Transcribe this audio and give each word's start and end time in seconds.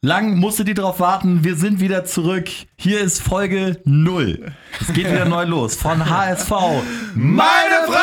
Lang 0.00 0.36
musstet 0.36 0.68
ihr 0.68 0.76
drauf 0.76 1.00
warten, 1.00 1.42
wir 1.42 1.56
sind 1.56 1.80
wieder 1.80 2.04
zurück. 2.04 2.48
Hier 2.76 3.00
ist 3.00 3.20
Folge 3.20 3.80
0. 3.84 4.52
Es 4.80 4.92
geht 4.92 5.10
wieder 5.10 5.24
neu 5.24 5.42
los 5.42 5.74
von 5.74 6.08
HSV. 6.08 6.52
Meine 7.16 7.74
Frau! 7.84 7.98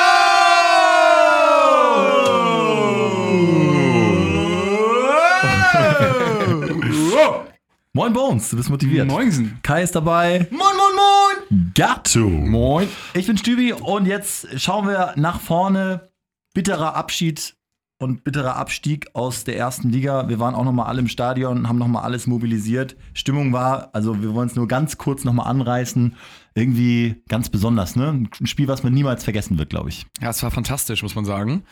Moin 7.94 8.12
Bones, 8.12 8.50
du 8.50 8.58
bist 8.58 8.70
motiviert. 8.70 9.08
Moinsen. 9.08 9.58
Kai 9.64 9.84
ist 9.84 9.96
dabei. 9.96 10.48
Moin, 10.52 10.60
moin, 10.60 10.96
moin. 10.98 11.72
Gatto. 11.76 12.28
Moin. 12.28 12.90
Ich 13.14 13.26
bin 13.28 13.38
Stübi 13.38 13.72
und 13.72 14.06
jetzt 14.06 14.50
schauen 14.60 14.86
wir 14.86 15.14
nach 15.16 15.40
vorne. 15.40 16.10
Bitterer 16.54 16.94
Abschied 16.94 17.56
und 17.98 18.24
bitterer 18.24 18.56
Abstieg 18.58 19.08
aus 19.14 19.44
der 19.44 19.58
ersten 19.58 19.90
Liga. 19.90 20.28
Wir 20.28 20.40
waren 20.40 20.56
auch 20.56 20.66
noch 20.66 20.74
mal 20.74 20.86
alle 20.86 21.00
im 21.00 21.08
Stadion, 21.08 21.68
haben 21.68 21.78
noch 21.78 21.88
mal 21.88 22.02
alles 22.02 22.28
mobilisiert. 22.28 22.96
Stimmung 23.14 23.54
war, 23.54 23.90
also 23.94 24.22
wir 24.22 24.34
wollen 24.34 24.50
es 24.50 24.56
nur 24.56 24.68
ganz 24.68 24.98
kurz 24.98 25.24
noch 25.24 25.34
mal 25.34 25.44
anreißen, 25.44 26.16
irgendwie 26.56 27.24
ganz 27.30 27.50
besonders, 27.50 27.96
ne? 27.96 28.28
Ein 28.40 28.48
Spiel, 28.48 28.68
was 28.68 28.84
man 28.84 28.94
niemals 28.94 29.24
vergessen 29.24 29.58
wird, 29.58 29.70
glaube 29.70 29.90
ich. 29.90 30.06
Ja, 30.22 30.30
es 30.30 30.44
war 30.44 30.52
fantastisch, 30.52 31.04
muss 31.04 31.16
man 31.16 31.26
sagen. 31.26 31.64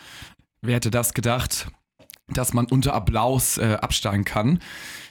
Wer 0.62 0.76
hätte 0.76 0.91
das 0.91 1.14
gedacht, 1.14 1.67
dass 2.27 2.54
man 2.54 2.66
unter 2.66 2.94
Applaus 2.94 3.58
äh, 3.58 3.77
absteigen 3.82 4.26
kann? 4.26 4.59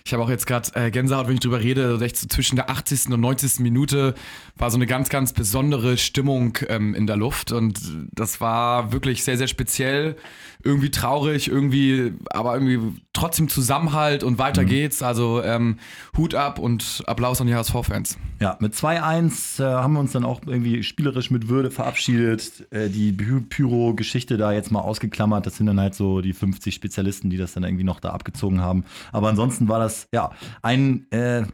Ich 0.04 0.12
habe 0.12 0.22
auch 0.22 0.30
jetzt 0.30 0.46
gerade 0.46 0.68
äh, 0.74 0.90
Gänsehaut, 0.90 1.28
wenn 1.28 1.34
ich 1.34 1.40
drüber 1.40 1.60
rede. 1.60 1.98
Zwischen 2.12 2.56
der 2.56 2.70
80. 2.70 3.10
und 3.10 3.20
90. 3.20 3.60
Minute 3.60 4.14
war 4.56 4.70
so 4.70 4.76
eine 4.76 4.86
ganz, 4.86 5.08
ganz 5.08 5.32
besondere 5.32 5.96
Stimmung 5.96 6.58
ähm, 6.68 6.94
in 6.94 7.06
der 7.06 7.16
Luft. 7.16 7.52
Und 7.52 7.80
das 8.12 8.40
war 8.40 8.92
wirklich 8.92 9.22
sehr, 9.22 9.36
sehr 9.36 9.46
speziell. 9.46 10.16
Irgendwie 10.64 10.90
traurig, 10.90 11.48
irgendwie, 11.48 12.14
aber 12.30 12.54
irgendwie 12.54 13.00
trotzdem 13.12 13.48
Zusammenhalt 13.48 14.22
und 14.24 14.38
weiter 14.38 14.62
mhm. 14.62 14.66
geht's. 14.66 15.02
Also 15.02 15.42
ähm, 15.42 15.78
Hut 16.16 16.34
ab 16.34 16.58
und 16.58 17.02
Applaus 17.06 17.40
an 17.40 17.46
die 17.46 17.54
HSV-Fans. 17.54 18.18
Ja, 18.40 18.56
mit 18.60 18.74
2-1 18.74 19.62
äh, 19.62 19.64
haben 19.64 19.94
wir 19.94 20.00
uns 20.00 20.12
dann 20.12 20.24
auch 20.24 20.40
irgendwie 20.44 20.82
spielerisch 20.82 21.30
mit 21.30 21.48
Würde 21.48 21.70
verabschiedet. 21.70 22.66
Äh, 22.72 22.88
die 22.88 23.12
Pyro-Geschichte 23.12 24.36
da 24.36 24.52
jetzt 24.52 24.72
mal 24.72 24.80
ausgeklammert. 24.80 25.46
Das 25.46 25.56
sind 25.56 25.66
dann 25.66 25.80
halt 25.80 25.94
so 25.94 26.20
die 26.20 26.32
50 26.32 26.74
Spezialisten, 26.74 27.01
die 27.02 27.36
das 27.36 27.52
dann 27.52 27.64
irgendwie 27.64 27.84
noch 27.84 28.00
da 28.00 28.10
abgezogen 28.10 28.60
haben. 28.60 28.84
Aber 29.12 29.28
ansonsten 29.28 29.68
war 29.68 29.78
das 29.78 30.08
ja 30.12 30.30
ein 30.62 31.10
äh, 31.10 31.44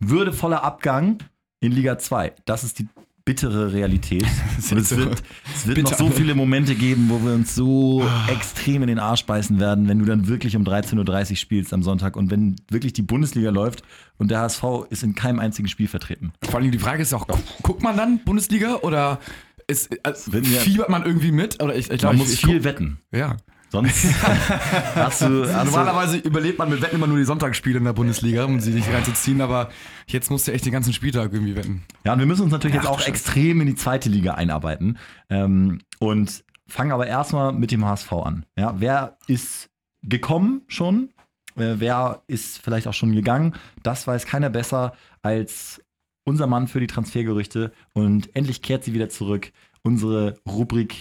würdevoller 0.00 0.62
Abgang 0.62 1.18
in 1.60 1.72
Liga 1.72 1.98
2. 1.98 2.34
Das 2.44 2.64
ist 2.64 2.78
die 2.78 2.88
bittere 3.28 3.74
Realität. 3.74 4.22
Und 4.70 4.78
es 4.78 4.96
wird, 4.96 5.22
es 5.54 5.66
wird 5.66 5.82
noch 5.82 5.92
so 5.92 6.08
viele 6.08 6.34
Momente 6.34 6.74
geben, 6.74 7.10
wo 7.10 7.22
wir 7.22 7.34
uns 7.34 7.54
so 7.54 8.02
extrem 8.26 8.80
in 8.80 8.88
den 8.88 8.98
Arsch 8.98 9.26
beißen 9.26 9.60
werden, 9.60 9.86
wenn 9.86 9.98
du 9.98 10.06
dann 10.06 10.28
wirklich 10.28 10.56
um 10.56 10.64
13.30 10.64 11.30
Uhr 11.30 11.36
spielst 11.36 11.74
am 11.74 11.82
Sonntag 11.82 12.16
und 12.16 12.30
wenn 12.30 12.56
wirklich 12.70 12.94
die 12.94 13.02
Bundesliga 13.02 13.50
läuft 13.50 13.82
und 14.16 14.30
der 14.30 14.40
HSV 14.40 14.64
ist 14.88 15.02
in 15.02 15.14
keinem 15.14 15.40
einzigen 15.40 15.68
Spiel 15.68 15.88
vertreten. 15.88 16.32
Vor 16.42 16.58
allem 16.58 16.70
die 16.70 16.78
Frage 16.78 17.02
ist 17.02 17.12
auch, 17.12 17.26
guckt 17.62 17.82
man 17.82 17.98
dann 17.98 18.20
Bundesliga 18.24 18.76
oder 18.76 19.20
ist, 19.66 19.90
also, 20.02 20.30
fiebert 20.30 20.88
man 20.88 21.04
irgendwie 21.04 21.30
mit? 21.30 21.62
Oder 21.62 21.76
ich, 21.76 21.90
ich 21.90 21.98
glaub, 21.98 22.12
man 22.12 22.20
muss 22.20 22.32
ich, 22.32 22.40
viel 22.40 22.64
wetten. 22.64 22.98
Ja. 23.12 23.36
Sonst 23.70 24.06
hast 24.94 25.22
du. 25.22 25.52
Hast 25.52 25.66
Normalerweise 25.66 26.16
überlebt 26.18 26.58
man 26.58 26.70
mit 26.70 26.80
Wetten 26.80 26.96
immer 26.96 27.06
nur 27.06 27.18
die 27.18 27.24
Sonntagsspiele 27.24 27.78
in 27.78 27.84
der 27.84 27.92
Bundesliga, 27.92 28.44
um 28.44 28.60
sie 28.60 28.72
nicht 28.72 28.90
reinzuziehen, 28.90 29.40
aber 29.40 29.68
jetzt 30.06 30.30
musst 30.30 30.48
du 30.48 30.52
echt 30.52 30.64
den 30.64 30.72
ganzen 30.72 30.92
Spieltag 30.92 31.32
irgendwie 31.32 31.54
wetten. 31.54 31.84
Ja, 32.04 32.14
und 32.14 32.18
wir 32.18 32.26
müssen 32.26 32.42
uns 32.42 32.52
natürlich 32.52 32.76
ja, 32.76 32.82
jetzt 32.82 32.90
auch 32.90 33.06
extrem 33.06 33.60
in 33.60 33.66
die 33.66 33.74
zweite 33.74 34.08
Liga 34.08 34.34
einarbeiten. 34.34 34.98
Ähm, 35.28 35.80
und 35.98 36.44
fangen 36.66 36.92
aber 36.92 37.06
erstmal 37.06 37.52
mit 37.52 37.70
dem 37.70 37.84
HSV 37.84 38.12
an. 38.12 38.46
Ja, 38.56 38.74
wer 38.78 39.18
ist 39.26 39.68
gekommen 40.02 40.62
schon? 40.68 41.10
Äh, 41.56 41.74
wer 41.78 42.22
ist 42.26 42.58
vielleicht 42.58 42.86
auch 42.86 42.94
schon 42.94 43.12
gegangen? 43.14 43.54
Das 43.82 44.06
weiß 44.06 44.26
keiner 44.26 44.50
besser 44.50 44.94
als 45.22 45.82
unser 46.24 46.46
Mann 46.46 46.68
für 46.68 46.80
die 46.80 46.86
Transfergerüchte. 46.86 47.72
Und 47.92 48.34
endlich 48.34 48.62
kehrt 48.62 48.84
sie 48.84 48.94
wieder 48.94 49.08
zurück. 49.08 49.52
Unsere 49.82 50.38
Rubrik 50.46 50.94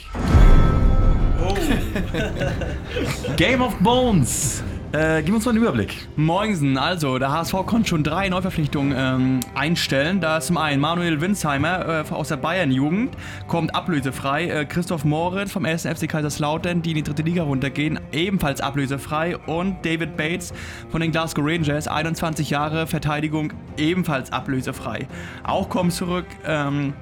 Oh. 1.40 1.56
Game 3.36 3.62
of 3.62 3.75
Bones. 3.80 4.64
Äh, 4.94 5.22
gib 5.22 5.36
uns 5.36 5.44
mal 5.44 5.52
einen 5.52 5.62
Überblick. 5.62 6.08
Moinsen, 6.16 6.78
also 6.78 7.20
der 7.20 7.30
HSV 7.31 7.53
konnte 7.66 7.90
schon 7.90 8.03
drei 8.03 8.30
Neuverpflichtungen 8.30 8.96
ähm, 8.98 9.40
einstellen. 9.53 10.22
Da 10.22 10.38
ist 10.38 10.47
zum 10.47 10.58
einen 10.58 10.80
Manuel 10.80 11.20
Winsheimer 11.20 12.06
äh, 12.09 12.14
aus 12.14 12.30
der 12.30 12.38
Bayern-Jugend, 12.38 13.18
kommt 13.47 13.76
ablösefrei. 13.76 14.47
Äh, 14.47 14.66
Christoph 14.66 15.03
Moritz 15.03 15.52
vom 15.52 15.66
1. 15.66 15.84
FC 15.84 16.08
Kaiserslautern, 16.08 16.81
die 16.81 16.92
in 16.92 16.96
die 16.96 17.03
dritte 17.03 17.22
Liga 17.22 17.44
runtergehen, 17.44 18.00
ebenfalls 18.14 18.62
ablösefrei. 18.62 19.38
Und 19.38 19.86
David 19.86 20.16
Bates 20.16 20.53
von 20.90 21.02
den 21.02 21.12
Glasgow 21.12 21.44
Rangers, 21.46 21.90
21 21.90 22.50
Jahre 22.50 22.88
Verteidigung, 22.88 23.52
ebenfalls 23.76 24.31
ablösefrei. 24.31 25.08
Auch 25.44 25.68
kommt 25.68 25.92
zurück. 25.92 26.28
Ähm, 26.46 26.94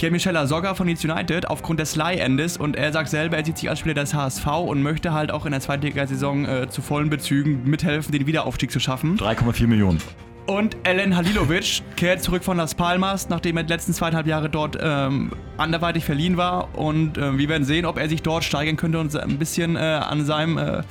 Pierre-Michel 0.00 0.34
Asogga 0.34 0.74
von 0.74 0.86
Leeds 0.86 1.04
United 1.04 1.50
aufgrund 1.50 1.78
des 1.78 1.94
Leih-Endes 1.94 2.56
und 2.56 2.74
er 2.74 2.90
sagt 2.90 3.10
selber, 3.10 3.36
er 3.36 3.44
sieht 3.44 3.58
sich 3.58 3.68
als 3.68 3.80
Spieler 3.80 3.92
des 3.92 4.14
HSV 4.14 4.46
und 4.46 4.82
möchte 4.82 5.12
halt 5.12 5.30
auch 5.30 5.44
in 5.44 5.52
der 5.52 5.60
Zweitligasaison 5.60 6.46
äh, 6.46 6.70
zu 6.70 6.80
vollen 6.80 7.10
Bezügen 7.10 7.68
mithelfen, 7.68 8.10
den 8.10 8.26
Wiederaufstieg 8.26 8.70
zu 8.70 8.80
schaffen. 8.80 9.18
3,4 9.18 9.66
Millionen. 9.66 10.00
Und 10.46 10.74
Ellen 10.84 11.14
Halilovic 11.14 11.82
kehrt 11.96 12.22
zurück 12.22 12.44
von 12.44 12.56
Las 12.56 12.74
Palmas, 12.74 13.28
nachdem 13.28 13.58
er 13.58 13.64
die 13.64 13.74
letzten 13.74 13.92
zweieinhalb 13.92 14.26
Jahre 14.26 14.48
dort 14.48 14.78
ähm, 14.80 15.32
anderweitig 15.58 16.06
verliehen 16.06 16.38
war. 16.38 16.74
Und 16.78 17.18
äh, 17.18 17.36
wir 17.36 17.50
werden 17.50 17.64
sehen, 17.64 17.84
ob 17.84 17.98
er 17.98 18.08
sich 18.08 18.22
dort 18.22 18.42
steigern 18.42 18.78
könnte 18.78 19.00
und 19.00 19.14
ein 19.14 19.38
bisschen 19.38 19.76
äh, 19.76 19.80
an 19.80 20.24
seinem 20.24 20.56
äh, 20.56 20.82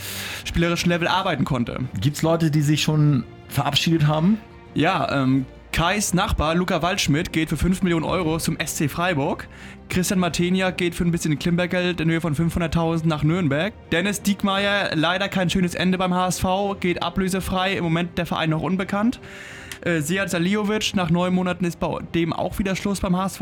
spielerischen 0.46 0.92
Level 0.92 1.08
arbeiten 1.08 1.46
konnte. 1.46 1.80
Gibt 2.00 2.18
es 2.18 2.22
Leute, 2.22 2.52
die 2.52 2.62
sich 2.62 2.84
schon 2.84 3.24
verabschiedet 3.48 4.06
haben? 4.06 4.38
Ja, 4.76 5.24
ähm, 5.24 5.48
Kais 5.72 6.14
Nachbar 6.14 6.56
Luca 6.56 6.82
Waldschmidt 6.82 7.32
geht 7.32 7.50
für 7.50 7.58
5 7.58 7.84
Millionen 7.84 8.04
Euro 8.04 8.38
zum 8.40 8.58
SC 8.64 8.90
Freiburg. 8.90 9.48
Christian 9.88 10.20
Martenia 10.20 10.72
geht 10.72 10.96
für 10.96 11.06
ein 11.06 11.12
bisschen 11.12 11.38
Klimbergeld 11.40 12.02
in 12.02 12.10
Höhe 12.10 12.22
von 12.22 12.36
500.000 12.36 13.08
nach 13.08 13.24
Nürnberg. 13.24 13.74
Dennis 13.92 14.22
Diekmeyer, 14.22 14.96
leider 14.96 15.30
kein 15.30 15.50
schönes 15.50 15.76
Ende 15.76 15.98
beim 15.98 16.14
HSV, 16.14 16.46
geht 16.80 17.02
ablösefrei. 17.04 17.78
Im 17.78 17.84
Moment 17.84 18.18
der 18.18 18.26
Verein 18.26 18.50
noch 18.50 18.62
unbekannt. 18.62 19.20
Äh, 19.82 20.02
Sead 20.02 20.30
Saliovic, 20.30 20.96
nach 20.96 21.10
neun 21.10 21.34
Monaten 21.34 21.64
ist 21.64 21.80
bei 21.80 22.00
dem 22.14 22.34
auch 22.34 22.60
wieder 22.60 22.76
Schluss 22.76 23.00
beim 23.00 23.16
HSV. 23.16 23.42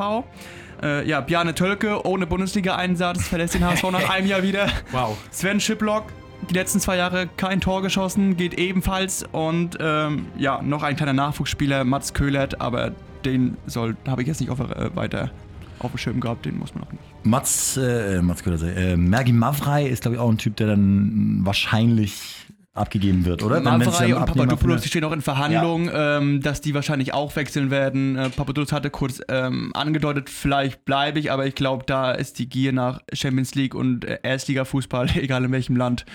Äh, 0.84 1.08
ja, 1.08 1.22
Bjarne 1.22 1.56
Tölke 1.56 2.06
ohne 2.06 2.28
Bundesliga-Einsatz 2.28 3.28
verlässt 3.28 3.56
den 3.56 3.66
HSV 3.66 3.84
nach 3.92 4.10
einem 4.10 4.28
Jahr 4.28 4.44
wieder. 4.44 4.68
Wow. 4.92 5.18
Sven 5.32 5.60
Schiplock 5.60 6.06
die 6.50 6.54
letzten 6.54 6.80
zwei 6.80 6.98
Jahre 6.98 7.28
kein 7.38 7.62
Tor 7.62 7.82
geschossen, 7.82 8.38
geht 8.38 8.54
ebenfalls. 8.56 9.24
Und 9.32 9.78
ähm, 9.80 10.28
ja, 10.38 10.62
noch 10.62 10.84
ein 10.84 10.96
kleiner 10.96 11.14
Nachwuchsspieler, 11.14 11.84
Mats 11.84 12.14
Köhlert, 12.14 12.62
aber 12.62 12.92
den 13.26 13.58
soll, 13.66 13.96
habe 14.08 14.22
ich 14.22 14.28
jetzt 14.28 14.40
nicht 14.40 14.50
auf, 14.50 14.60
äh, 14.60 14.96
weiter 14.96 15.32
auf 15.80 15.92
dem 15.92 15.98
Schirm 15.98 16.20
gehabt, 16.20 16.46
den 16.46 16.58
muss 16.58 16.74
man 16.74 16.84
auch 16.84 16.92
nicht. 16.92 17.04
Mats, 17.24 17.78
äh, 17.78 18.22
Mats 18.22 18.44
Köhlert, 18.44 18.64
äh, 18.64 18.98
Mergi 18.98 19.34
Mavrei 19.34 19.86
ist, 19.88 20.02
glaube 20.02 20.16
ich, 20.16 20.22
auch 20.22 20.30
ein 20.30 20.38
Typ, 20.38 20.56
der 20.56 20.68
dann 20.68 21.42
wahrscheinlich 21.44 22.47
abgegeben 22.78 23.26
wird, 23.26 23.44
oder? 23.44 23.60
Mavrei 23.62 24.16
und 24.16 24.26
Papadopoulos, 24.26 24.82
die 24.82 24.88
stehen 24.90 25.04
auch 25.04 25.12
in 25.12 25.22
Verhandlungen, 25.22 25.88
ja. 25.88 26.18
ähm, 26.18 26.42
dass 26.42 26.62
die 26.62 26.74
wahrscheinlich 26.74 27.14
auch 27.14 27.36
wechseln 27.36 27.72
werden. 27.72 28.16
Äh, 28.16 28.30
Papadopoulos 28.30 28.72
hatte 28.72 28.90
kurz 28.90 29.22
ähm, 29.30 29.72
angedeutet, 29.74 30.30
vielleicht 30.30 30.86
bleibe 30.86 31.20
ich, 31.20 31.32
aber 31.32 31.46
ich 31.46 31.56
glaube, 31.56 31.84
da 31.86 32.12
ist 32.12 32.40
die 32.40 32.50
Gier 32.50 32.74
nach 32.74 33.02
Champions 33.14 33.56
League 33.56 33.76
und 33.76 34.06
äh, 34.06 34.20
Erstliga-Fußball, 34.24 35.10
egal 35.16 35.44
in 35.46 35.52
welchem 35.52 35.76
Land, 35.76 36.06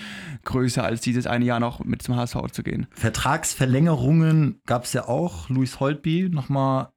größer 0.45 0.83
als 0.83 1.01
dieses 1.01 1.27
eine 1.27 1.45
Jahr 1.45 1.59
noch 1.59 1.83
mit 1.83 2.01
zum 2.01 2.15
HSV 2.15 2.37
zu 2.51 2.63
gehen. 2.63 2.87
Vertragsverlängerungen 2.91 4.61
gab 4.65 4.85
es 4.85 4.93
ja 4.93 5.07
auch. 5.07 5.49
Luis 5.49 5.79
Holtby 5.79 6.29
nochmal 6.31 6.89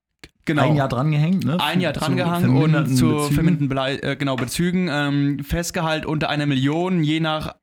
Genau. 0.46 0.62
Ein 0.62 0.76
Jahr 0.76 0.88
drangehängt, 0.88 1.44
ne? 1.44 1.58
Ein 1.58 1.80
Jahr 1.80 1.92
drangehangen 1.92 2.56
und 2.56 2.96
zu 2.96 3.22
verminderten 3.22 4.00
äh, 4.02 4.16
genau, 4.16 4.36
Bezügen 4.36 4.88
ähm, 4.88 5.40
Festgehalt 5.42 6.06
unter 6.06 6.28
einer 6.30 6.46
Million, 6.46 7.02
je 7.02 7.18
nach 7.18 7.56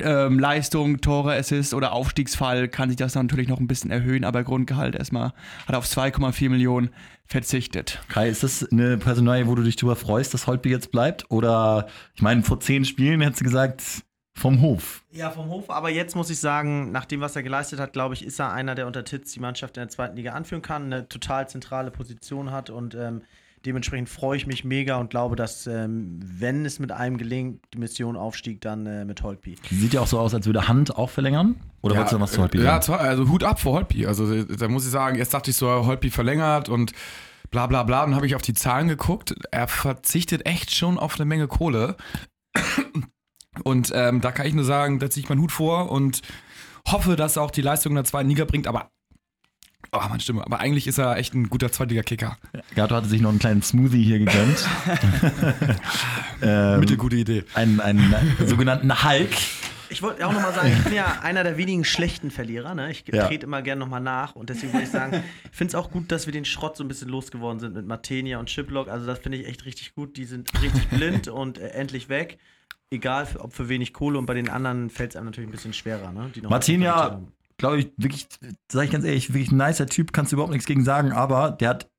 ähm, 0.00 0.38
Leistung, 0.38 1.00
Tore, 1.00 1.34
Assist 1.34 1.74
oder 1.74 1.92
Aufstiegsfall 1.92 2.68
kann 2.68 2.90
sich 2.90 2.96
das 2.96 3.14
natürlich 3.14 3.48
noch 3.48 3.58
ein 3.58 3.66
bisschen 3.66 3.90
erhöhen, 3.90 4.24
aber 4.24 4.44
Grundgehalt 4.44 4.94
erstmal 4.94 5.32
hat 5.66 5.74
auf 5.74 5.86
2,4 5.86 6.50
Millionen 6.50 6.90
verzichtet. 7.24 8.00
Kai, 8.08 8.28
ist 8.28 8.42
das 8.42 8.70
eine 8.70 8.98
Personalie, 8.98 9.46
wo 9.46 9.54
du 9.54 9.62
dich 9.62 9.76
darüber 9.76 9.96
freust, 9.96 10.34
dass 10.34 10.46
Holtby 10.46 10.70
jetzt 10.70 10.90
bleibt? 10.90 11.30
Oder, 11.30 11.88
ich 12.14 12.22
meine, 12.22 12.42
vor 12.42 12.60
zehn 12.60 12.84
Spielen 12.84 13.20
hättest 13.20 13.40
du 13.40 13.44
gesagt, 13.44 13.82
vom 14.34 14.60
Hof. 14.60 15.04
Ja, 15.10 15.30
vom 15.30 15.48
Hof, 15.48 15.68
aber 15.68 15.90
jetzt 15.90 16.14
muss 16.14 16.30
ich 16.30 16.38
sagen, 16.38 16.92
nach 16.92 17.06
dem, 17.06 17.20
was 17.20 17.34
er 17.34 17.42
geleistet 17.42 17.80
hat, 17.80 17.92
glaube 17.92 18.14
ich, 18.14 18.24
ist 18.24 18.38
er 18.38 18.52
einer, 18.52 18.74
der 18.74 18.86
unter 18.86 19.04
Titz 19.04 19.32
die 19.32 19.40
Mannschaft 19.40 19.76
in 19.76 19.82
der 19.82 19.88
zweiten 19.88 20.16
Liga 20.16 20.32
anführen 20.32 20.62
kann, 20.62 20.84
eine 20.84 21.08
total 21.08 21.48
zentrale 21.48 21.90
Position 21.90 22.52
hat 22.52 22.70
und 22.70 22.94
ähm, 22.94 23.22
Dementsprechend 23.68 24.08
freue 24.08 24.34
ich 24.34 24.46
mich 24.46 24.64
mega 24.64 24.96
und 24.96 25.10
glaube, 25.10 25.36
dass, 25.36 25.66
ähm, 25.66 26.18
wenn 26.22 26.64
es 26.64 26.78
mit 26.78 26.90
einem 26.90 27.18
gelingt, 27.18 27.60
die 27.74 27.78
Mission 27.78 28.16
Aufstieg, 28.16 28.62
dann 28.62 28.86
äh, 28.86 29.04
mit 29.04 29.22
Holtby. 29.22 29.56
Sieht 29.70 29.92
ja 29.92 30.00
auch 30.00 30.06
so 30.06 30.18
aus, 30.18 30.32
als 30.32 30.46
würde 30.46 30.68
Hand 30.68 30.96
auch 30.96 31.10
verlängern. 31.10 31.56
Oder 31.82 31.92
ja, 31.92 31.98
wolltest 31.98 32.14
du 32.14 32.16
noch 32.16 32.22
was 32.22 32.32
zu 32.32 32.40
Holtby 32.40 32.62
sagen? 32.62 32.82
Ja, 32.90 32.96
also 32.96 33.28
Hut 33.28 33.44
ab 33.44 33.60
vor 33.60 33.74
Holtby. 33.74 34.06
Also 34.06 34.42
da 34.42 34.68
muss 34.68 34.86
ich 34.86 34.90
sagen, 34.90 35.18
jetzt 35.18 35.34
dachte 35.34 35.50
ich 35.50 35.56
so, 35.58 35.68
Holtby 35.68 36.08
verlängert 36.08 36.70
und 36.70 36.92
bla 37.50 37.66
bla 37.66 37.82
bla. 37.82 38.06
Dann 38.06 38.14
habe 38.14 38.26
ich 38.26 38.34
auf 38.34 38.40
die 38.40 38.54
Zahlen 38.54 38.88
geguckt. 38.88 39.34
Er 39.50 39.68
verzichtet 39.68 40.46
echt 40.46 40.74
schon 40.74 40.98
auf 40.98 41.16
eine 41.16 41.26
Menge 41.26 41.46
Kohle. 41.46 41.96
Und 43.64 43.92
ähm, 43.94 44.22
da 44.22 44.32
kann 44.32 44.46
ich 44.46 44.54
nur 44.54 44.64
sagen, 44.64 44.98
da 44.98 45.10
ziehe 45.10 45.24
ich 45.24 45.28
meinen 45.28 45.42
Hut 45.42 45.52
vor 45.52 45.92
und 45.92 46.22
hoffe, 46.86 47.16
dass 47.16 47.36
er 47.36 47.42
auch 47.42 47.50
die 47.50 47.60
Leistung 47.60 47.92
in 47.92 47.96
der 47.96 48.04
zweiten 48.04 48.30
Liga 48.30 48.46
bringt. 48.46 48.66
Aber 48.66 48.88
Oh, 49.92 50.00
meine 50.08 50.20
Stimme. 50.20 50.44
Aber 50.44 50.60
eigentlich 50.60 50.86
ist 50.86 50.98
er 50.98 51.16
echt 51.16 51.34
ein 51.34 51.48
guter 51.48 51.72
Zweitliga-Kicker. 51.72 52.36
Gato 52.74 52.94
hatte 52.94 53.08
sich 53.08 53.20
noch 53.20 53.30
einen 53.30 53.38
kleinen 53.38 53.62
Smoothie 53.62 54.02
hier 54.02 54.18
gegönnt. 54.18 54.66
ähm, 56.42 56.80
Mittelgute 56.80 57.16
Idee. 57.16 57.44
einen, 57.54 57.80
einen 57.80 58.14
sogenannten 58.46 59.02
Hulk. 59.04 59.30
Ich 59.90 60.02
wollte 60.02 60.26
auch 60.26 60.32
nochmal 60.32 60.52
sagen, 60.52 60.70
ich 60.76 60.84
bin 60.84 60.92
ja 60.92 61.20
einer 61.22 61.42
der 61.44 61.56
wenigen 61.56 61.82
schlechten 61.84 62.30
Verlierer. 62.30 62.74
Ne? 62.74 62.90
Ich 62.90 63.04
Ja. 63.10 63.26
trete 63.26 63.46
immer 63.46 63.62
gerne 63.62 63.78
nochmal 63.78 64.02
nach 64.02 64.36
und 64.36 64.50
deswegen 64.50 64.74
würde 64.74 64.84
ich 64.84 64.90
sagen, 64.90 65.22
ich 65.50 65.56
finde 65.56 65.70
es 65.70 65.74
auch 65.74 65.90
gut, 65.90 66.12
dass 66.12 66.26
wir 66.26 66.32
den 66.34 66.44
Schrott 66.44 66.76
so 66.76 66.84
ein 66.84 66.88
bisschen 66.88 67.08
losgeworden 67.08 67.58
sind 67.58 67.74
mit 67.74 67.86
Martenia 67.86 68.38
und 68.38 68.46
Chiplock. 68.50 68.88
Also 68.88 69.06
das 69.06 69.18
finde 69.20 69.38
ich 69.38 69.46
echt 69.46 69.64
richtig 69.64 69.94
gut. 69.94 70.18
Die 70.18 70.26
sind 70.26 70.50
richtig 70.62 70.88
blind 70.90 71.28
und 71.28 71.56
äh, 71.56 71.68
endlich 71.68 72.10
weg. 72.10 72.38
Egal, 72.90 73.26
ob 73.38 73.54
für 73.54 73.68
wenig 73.70 73.94
Kohle 73.94 74.18
und 74.18 74.26
bei 74.26 74.34
den 74.34 74.50
anderen 74.50 74.90
fällt 74.90 75.10
es 75.12 75.16
einem 75.16 75.26
natürlich 75.26 75.48
ein 75.48 75.52
bisschen 75.52 75.72
schwerer. 75.72 76.12
Ne? 76.12 76.30
Die 76.34 76.42
noch 76.42 76.50
Martinia. 76.50 77.20
Glaube 77.58 77.78
ich, 77.78 77.90
wirklich, 77.96 78.28
sage 78.70 78.86
ich 78.86 78.92
ganz 78.92 79.04
ehrlich, 79.04 79.34
wirklich 79.34 79.52
ein 79.52 79.58
nicer 79.58 79.86
Typ, 79.86 80.12
kannst 80.12 80.32
du 80.32 80.36
überhaupt 80.36 80.52
nichts 80.52 80.66
gegen 80.66 80.84
sagen, 80.84 81.12
aber 81.12 81.50
der 81.50 81.68
hat 81.68 81.90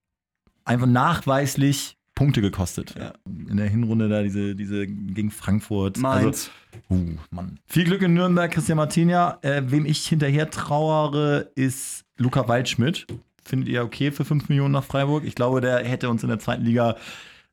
einfach 0.66 0.88
nachweislich 0.88 1.98
Punkte 2.16 2.42
gekostet. 2.42 2.96
In 3.26 3.56
der 3.56 3.70
Hinrunde 3.70 4.10
da 4.10 4.24
diese, 4.24 4.54
diese 4.54 4.86
gegen 4.88 5.32
Frankfurt. 5.32 5.98
Mainz. 5.98 6.52
Also, 6.90 7.02
uh, 7.02 7.18
Mann. 7.32 7.60
Viel 7.66 7.86
Glück 7.86 8.02
in 8.02 8.14
Nürnberg, 8.14 8.52
Christian 8.52 8.76
Martinia. 8.76 9.38
Äh, 9.42 9.64
wem 9.68 9.86
ich 9.86 10.06
hinterher 10.06 10.50
trauere, 10.50 11.50
ist 11.56 12.04
Luca 12.18 12.50
Waldschmidt. 12.50 13.08
Findet 13.46 13.70
ihr 13.70 13.86
okay 13.86 14.12
für 14.12 14.26
5 14.26 14.50
Millionen 14.50 14.74
nach 14.74 14.84
Freiburg? 14.84 15.24
Ich 15.24 15.34
glaube, 15.34 15.62
der 15.62 15.80
hätte 15.86 16.10
uns 16.10 16.22
in 16.22 16.30
der 16.30 16.40
zweiten 16.40 16.66
Liga 16.66 16.98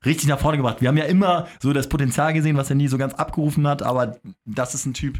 richtig 0.05 0.27
nach 0.27 0.39
vorne 0.39 0.57
gebracht. 0.57 0.81
Wir 0.81 0.89
haben 0.89 0.97
ja 0.97 1.05
immer 1.05 1.47
so 1.61 1.71
das 1.71 1.87
Potenzial 1.87 2.33
gesehen, 2.33 2.57
was 2.57 2.69
er 2.69 2.75
nie 2.75 2.89
so 2.89 2.97
ganz 2.97 3.13
abgerufen 3.13 3.65
hat, 3.67 3.81
aber 3.81 4.17
das 4.45 4.75
ist 4.75 4.85
ein 4.85 4.93
Typ, 4.93 5.17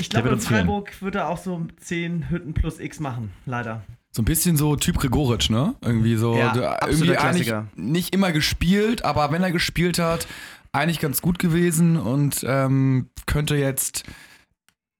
Ich 0.00 0.10
glaube, 0.10 0.28
in 0.28 0.40
fehlen. 0.40 0.60
Freiburg 0.66 1.02
würde 1.02 1.20
er 1.20 1.28
auch 1.28 1.38
so 1.38 1.66
10 1.80 2.30
Hütten 2.30 2.54
plus 2.54 2.80
X 2.80 3.00
machen, 3.00 3.30
leider. 3.46 3.82
So 4.10 4.22
ein 4.22 4.26
bisschen 4.26 4.56
so 4.56 4.76
Typ 4.76 4.98
Gregoritsch, 4.98 5.50
ne? 5.50 5.74
Irgendwie 5.82 6.16
so. 6.16 6.36
Ja, 6.36 6.78
irgendwie 6.86 7.16
eigentlich 7.16 7.52
nicht 7.74 8.14
immer 8.14 8.32
gespielt, 8.32 9.04
aber 9.04 9.32
wenn 9.32 9.42
er 9.42 9.50
gespielt 9.50 9.98
hat, 9.98 10.28
eigentlich 10.72 11.00
ganz 11.00 11.22
gut 11.22 11.38
gewesen 11.38 11.96
und 11.96 12.44
ähm, 12.46 13.08
könnte 13.26 13.56
jetzt 13.56 14.04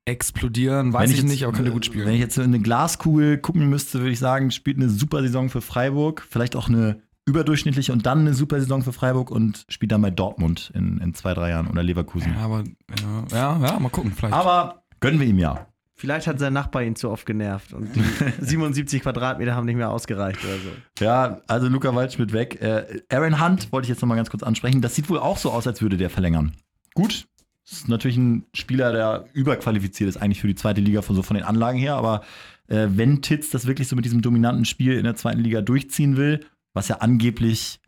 explodieren. 0.04 0.92
Weiß 0.92 1.10
ich, 1.10 1.18
jetzt, 1.18 1.26
nicht, 1.26 1.44
aber 1.44 1.52
könnte 1.52 1.72
gut 1.72 1.86
spielen. 1.86 2.06
Wenn 2.06 2.14
ich 2.14 2.20
jetzt 2.20 2.34
so 2.34 2.42
in 2.42 2.48
eine 2.48 2.60
Glaskugel 2.60 3.38
gucken 3.38 3.68
müsste, 3.68 4.00
würde 4.00 4.10
ich 4.10 4.18
sagen, 4.18 4.50
spielt 4.50 4.76
eine 4.76 4.88
super 4.88 5.22
Saison 5.22 5.48
für 5.48 5.60
Freiburg, 5.60 6.26
vielleicht 6.28 6.56
auch 6.56 6.68
eine 6.68 7.00
überdurchschnittliche 7.26 7.92
und 7.92 8.04
dann 8.04 8.20
eine 8.20 8.34
super 8.34 8.60
Saison 8.60 8.82
für 8.82 8.92
Freiburg 8.92 9.30
und 9.30 9.64
spielt 9.68 9.92
dann 9.92 10.02
bei 10.02 10.10
Dortmund 10.10 10.70
in, 10.74 10.98
in 10.98 11.14
zwei, 11.14 11.32
drei 11.32 11.50
Jahren 11.50 11.68
oder 11.68 11.82
Leverkusen. 11.82 12.34
ja, 12.34 12.40
aber 12.40 12.64
ja, 13.00 13.24
ja, 13.32 13.66
ja, 13.66 13.80
mal 13.80 13.88
gucken, 13.88 14.12
vielleicht. 14.14 14.34
Aber 14.34 14.83
gönnen 15.04 15.20
wir 15.20 15.26
ihm 15.26 15.38
ja. 15.38 15.66
Vielleicht 15.96 16.26
hat 16.26 16.38
sein 16.38 16.52
Nachbar 16.52 16.82
ihn 16.82 16.96
zu 16.96 17.10
oft 17.10 17.24
genervt 17.26 17.72
und 17.72 17.94
die 17.94 18.02
77 18.40 19.02
Quadratmeter 19.02 19.54
haben 19.54 19.66
nicht 19.66 19.76
mehr 19.76 19.90
ausgereicht 19.90 20.42
oder 20.44 20.54
so. 20.54 21.04
Ja, 21.04 21.40
also 21.46 21.68
Luca 21.68 21.94
Waldschmidt 21.94 22.32
weg. 22.32 22.60
Äh, 22.60 23.02
Aaron 23.10 23.40
Hunt 23.40 23.70
wollte 23.70 23.86
ich 23.86 23.90
jetzt 23.90 24.00
nochmal 24.00 24.16
ganz 24.16 24.30
kurz 24.30 24.42
ansprechen. 24.42 24.80
Das 24.80 24.94
sieht 24.94 25.08
wohl 25.08 25.18
auch 25.18 25.38
so 25.38 25.52
aus, 25.52 25.66
als 25.66 25.82
würde 25.82 25.96
der 25.96 26.10
verlängern. 26.10 26.52
Gut, 26.94 27.26
ist 27.64 27.88
natürlich 27.88 28.16
ein 28.16 28.46
Spieler, 28.54 28.92
der 28.92 29.26
überqualifiziert 29.34 30.08
ist 30.08 30.16
eigentlich 30.16 30.40
für 30.40 30.48
die 30.48 30.54
zweite 30.54 30.80
Liga 30.80 31.02
von 31.02 31.14
so 31.14 31.22
von 31.22 31.36
den 31.36 31.44
Anlagen 31.44 31.78
her, 31.78 31.94
aber 31.94 32.22
äh, 32.68 32.88
wenn 32.90 33.22
Titz 33.22 33.50
das 33.50 33.66
wirklich 33.66 33.88
so 33.88 33.96
mit 33.96 34.04
diesem 34.04 34.22
dominanten 34.22 34.64
Spiel 34.64 34.94
in 34.94 35.04
der 35.04 35.16
zweiten 35.16 35.40
Liga 35.40 35.60
durchziehen 35.60 36.16
will, 36.16 36.40
was 36.72 36.88
ja 36.88 36.96
angeblich 36.96 37.78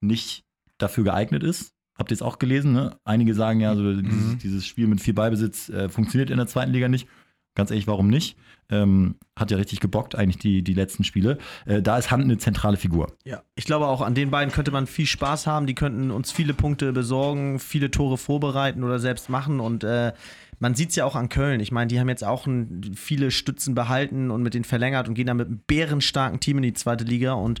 nicht 0.00 0.44
dafür 0.78 1.04
geeignet 1.04 1.42
ist, 1.42 1.74
habt 2.00 2.10
ihr 2.10 2.16
es 2.16 2.22
auch 2.22 2.40
gelesen, 2.40 2.72
ne? 2.72 2.96
Einige 3.04 3.34
sagen 3.34 3.60
ja, 3.60 3.76
so 3.76 3.94
dieses, 4.00 4.24
Mhm. 4.24 4.38
dieses 4.38 4.66
Spiel 4.66 4.88
mit 4.88 5.00
viel 5.00 5.14
Ballbesitz 5.14 5.68
äh, 5.68 5.88
funktioniert 5.88 6.30
in 6.30 6.38
der 6.38 6.48
zweiten 6.48 6.72
Liga 6.72 6.88
nicht. 6.88 7.06
Ganz 7.54 7.70
ehrlich, 7.70 7.86
warum 7.86 8.08
nicht? 8.08 8.36
Ähm, 8.70 9.16
hat 9.36 9.50
ja 9.50 9.56
richtig 9.56 9.80
gebockt, 9.80 10.14
eigentlich 10.14 10.38
die, 10.38 10.62
die 10.62 10.72
letzten 10.74 11.02
Spiele. 11.02 11.38
Äh, 11.66 11.82
da 11.82 11.98
ist 11.98 12.10
Hand 12.12 12.22
eine 12.24 12.38
zentrale 12.38 12.76
Figur. 12.76 13.08
Ja, 13.24 13.42
ich 13.56 13.64
glaube 13.64 13.86
auch, 13.88 14.00
an 14.00 14.14
den 14.14 14.30
beiden 14.30 14.52
könnte 14.52 14.70
man 14.70 14.86
viel 14.86 15.06
Spaß 15.06 15.46
haben. 15.48 15.66
Die 15.66 15.74
könnten 15.74 16.10
uns 16.12 16.30
viele 16.32 16.54
Punkte 16.54 16.92
besorgen, 16.92 17.58
viele 17.58 17.90
Tore 17.90 18.16
vorbereiten 18.18 18.84
oder 18.84 18.98
selbst 19.00 19.28
machen. 19.28 19.58
Und 19.58 19.82
äh, 19.82 20.12
man 20.60 20.76
sieht 20.76 20.90
es 20.90 20.96
ja 20.96 21.04
auch 21.04 21.16
an 21.16 21.28
Köln. 21.28 21.58
Ich 21.58 21.72
meine, 21.72 21.88
die 21.88 21.98
haben 21.98 22.08
jetzt 22.08 22.24
auch 22.24 22.46
ein, 22.46 22.92
viele 22.94 23.32
Stützen 23.32 23.74
behalten 23.74 24.30
und 24.30 24.42
mit 24.44 24.54
denen 24.54 24.64
verlängert 24.64 25.08
und 25.08 25.14
gehen 25.14 25.26
dann 25.26 25.36
mit 25.38 25.48
einem 25.48 25.60
bärenstarken 25.66 26.38
Team 26.38 26.58
in 26.58 26.62
die 26.62 26.72
zweite 26.74 27.04
Liga. 27.04 27.32
Und 27.32 27.58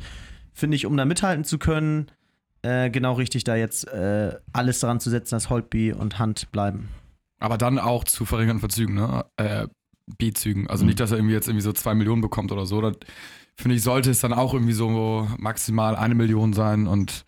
finde 0.54 0.76
ich, 0.76 0.86
um 0.86 0.96
da 0.96 1.04
mithalten 1.04 1.44
zu 1.44 1.58
können, 1.58 2.06
äh, 2.62 2.90
genau 2.90 3.14
richtig, 3.14 3.44
da 3.44 3.56
jetzt 3.56 3.86
äh, 3.88 4.36
alles 4.52 4.80
daran 4.80 5.00
zu 5.00 5.10
setzen, 5.10 5.34
dass 5.36 5.50
Holtby 5.50 5.92
und 5.92 6.18
Hand 6.18 6.50
bleiben. 6.52 6.88
Aber 7.38 7.56
dann 7.58 7.78
auch 7.78 8.04
zu 8.04 8.24
verringerten 8.24 8.60
Verzügen, 8.60 8.94
ne? 8.94 9.24
Äh, 9.36 9.66
B-Zügen. 10.18 10.68
Also 10.68 10.84
Mhm. 10.84 10.88
nicht, 10.88 11.00
dass 11.00 11.10
er 11.12 11.18
irgendwie 11.18 11.34
jetzt 11.34 11.46
irgendwie 11.48 11.62
so 11.62 11.72
zwei 11.72 11.94
Millionen 11.94 12.20
bekommt 12.20 12.52
oder 12.52 12.66
so. 12.66 12.80
Das 12.80 12.96
finde 13.56 13.76
ich, 13.76 13.82
sollte 13.82 14.10
es 14.10 14.20
dann 14.20 14.32
auch 14.32 14.52
irgendwie 14.54 14.72
so 14.72 15.28
maximal 15.38 15.94
eine 15.96 16.14
Million 16.14 16.52
sein 16.52 16.86
und 16.86 17.24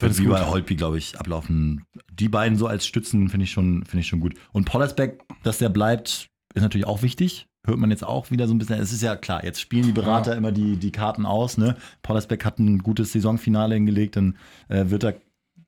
Wird 0.00 0.18
wie 0.18 0.24
gut. 0.24 0.32
bei 0.32 0.44
Holtby, 0.46 0.74
glaube 0.74 0.98
ich, 0.98 1.18
ablaufen. 1.18 1.84
Die 2.12 2.28
beiden 2.28 2.58
so 2.58 2.66
als 2.66 2.84
Stützen 2.86 3.28
finde 3.28 3.44
ich, 3.44 3.52
schon- 3.52 3.84
finde 3.86 4.00
ich 4.00 4.08
schon 4.08 4.18
gut. 4.20 4.34
Und 4.52 4.64
Pollersbeck, 4.64 5.22
dass 5.44 5.58
der 5.58 5.68
bleibt, 5.68 6.26
ist 6.54 6.62
natürlich 6.62 6.86
auch 6.86 7.02
wichtig. 7.02 7.46
Hört 7.64 7.78
man 7.78 7.90
jetzt 7.90 8.04
auch 8.04 8.30
wieder 8.30 8.48
so 8.48 8.54
ein 8.54 8.58
bisschen. 8.58 8.80
Es 8.80 8.92
ist 8.92 9.02
ja 9.02 9.14
klar, 9.14 9.44
jetzt 9.44 9.60
spielen 9.60 9.84
die 9.84 9.92
Berater 9.92 10.36
immer 10.36 10.50
die, 10.50 10.76
die 10.76 10.90
Karten 10.90 11.26
aus. 11.26 11.58
Ne? 11.58 11.76
Pollersbeck 12.02 12.44
hat 12.44 12.58
ein 12.58 12.78
gutes 12.78 13.12
Saisonfinale 13.12 13.74
hingelegt, 13.74 14.16
dann 14.16 14.36
äh, 14.68 14.86
wird 14.90 15.04
er 15.04 15.14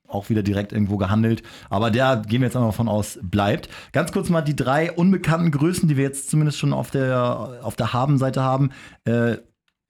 auch 0.08 0.29
wieder 0.29 0.43
direkt 0.43 0.73
irgendwo 0.73 0.96
gehandelt. 0.96 1.43
Aber 1.70 1.91
der, 1.91 2.23
gehen 2.26 2.41
wir 2.41 2.46
jetzt 2.46 2.56
einmal 2.56 2.73
von 2.73 2.88
aus, 2.88 3.19
bleibt. 3.23 3.69
Ganz 3.93 4.12
kurz 4.12 4.29
mal 4.29 4.43
die 4.43 4.56
drei 4.56 4.93
unbekannten 4.93 5.50
Größen, 5.50 5.88
die 5.88 5.96
wir 5.96 6.05
jetzt 6.05 6.31
zumindest 6.31 6.58
schon 6.58 6.73
auf 6.73 6.91
der, 6.91 7.61
auf 7.62 7.76
der 7.76 7.93
Habenseite 7.93 8.43
haben. 8.43 8.70
Äh, 9.05 9.37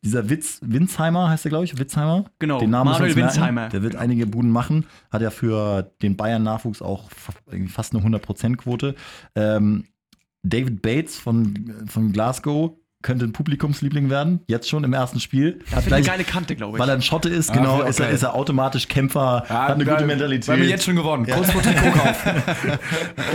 dieser 0.03 0.29
Witz, 0.29 0.61
Winsheimer 0.63 1.31
heißt 1.31 1.47
der, 1.47 1.49
glaube 1.49 1.65
ich, 1.65 1.79
Witzheimer. 1.79 2.27
Genau, 2.39 2.59
Den 2.59 2.71
Namen 2.71 2.91
Manuel. 2.91 3.17
Winsheimer. 3.17 3.71
Der 3.71 3.83
wird 3.83 3.97
einige 3.97 4.27
Buden 4.27 4.51
machen. 4.51 4.85
Hat 5.11 5.23
ja 5.23 5.31
für 5.31 5.91
den 6.03 6.17
Bayern-Nachwuchs 6.17 6.83
auch 6.83 7.09
fast 7.11 7.95
eine 7.95 8.05
100%-Quote. 8.05 8.97
Ähm, 9.35 9.87
David 10.45 10.83
Bates 10.83 11.17
von, 11.19 11.75
von 11.89 12.13
Glasgow 12.13 12.73
könnte 13.03 13.27
ein 13.27 13.33
Publikumsliebling 13.33 14.09
werden. 14.09 14.41
Jetzt 14.49 14.69
schon 14.69 14.83
im 14.83 14.93
ersten 14.95 15.21
Spiel. 15.21 15.61
Er 15.71 15.77
Hat 15.77 15.85
hat 15.87 15.93
eine 15.93 16.03
gleich, 16.03 16.07
geile 16.07 16.25
Kante, 16.25 16.57
glaube 16.57 16.79
ich. 16.79 16.81
weil 16.83 16.89
er 16.89 16.95
ein 16.95 17.03
Schotte 17.03 17.29
ist, 17.29 17.51
Ah, 17.51 17.55
genau, 17.55 17.83
ich 17.83 17.89
ist 17.91 18.01
er, 18.01 18.07
okay. 18.07 18.15
ist 18.15 18.23
er 18.23 18.35
automatisch 18.35 18.89
Kämpfer, 18.89 19.45
Ja, 19.49 19.69
hat 19.69 19.75
eine 19.75 19.85
gute 19.85 20.07
Mentalität. 20.07 20.47
Wir 20.49 20.55
haben 20.55 20.69
jetzt 20.71 20.85
schon 20.85 20.97
gewonnen. 20.97 21.27
Kurz 21.27 21.51
vor 21.51 21.61
Trikotkauf. 21.61 22.27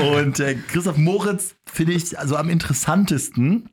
Und 0.16 0.40
äh, 0.40 0.56
Christoph 0.56 0.98
Moritz 0.98 1.56
finde 1.72 1.94
ich 1.94 2.18
also 2.18 2.36
am 2.36 2.50
interessantesten, 2.50 3.70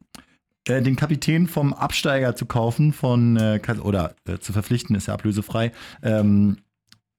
äh, 0.69 0.83
den 0.83 0.97
Kapitän 0.97 1.47
vom 1.47 1.73
Absteiger 1.73 2.37
zu 2.37 2.45
kaufen, 2.45 2.93
von 2.93 3.37
äh, 3.39 3.61
oder 3.81 4.15
äh, 4.29 4.39
zu 4.39 4.53
verpflichten, 4.53 4.97
ist 4.97 5.07
ja 5.07 5.15
ablösefrei. 5.15 5.73
Ähm, 6.03 6.59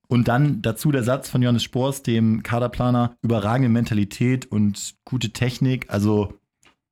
und 0.08 0.28
dann 0.28 0.62
dazu 0.62 0.92
der 0.92 1.04
Satz 1.04 1.30
von 1.30 1.42
Johannes 1.42 1.64
Spors, 1.64 2.04
dem 2.04 2.44
Kaderplaner, 2.44 3.16
überragende 3.22 3.70
Mentalität 3.70 4.46
und 4.52 4.96
gute 5.06 5.32
Technik. 5.32 5.90
Also, 5.90 6.34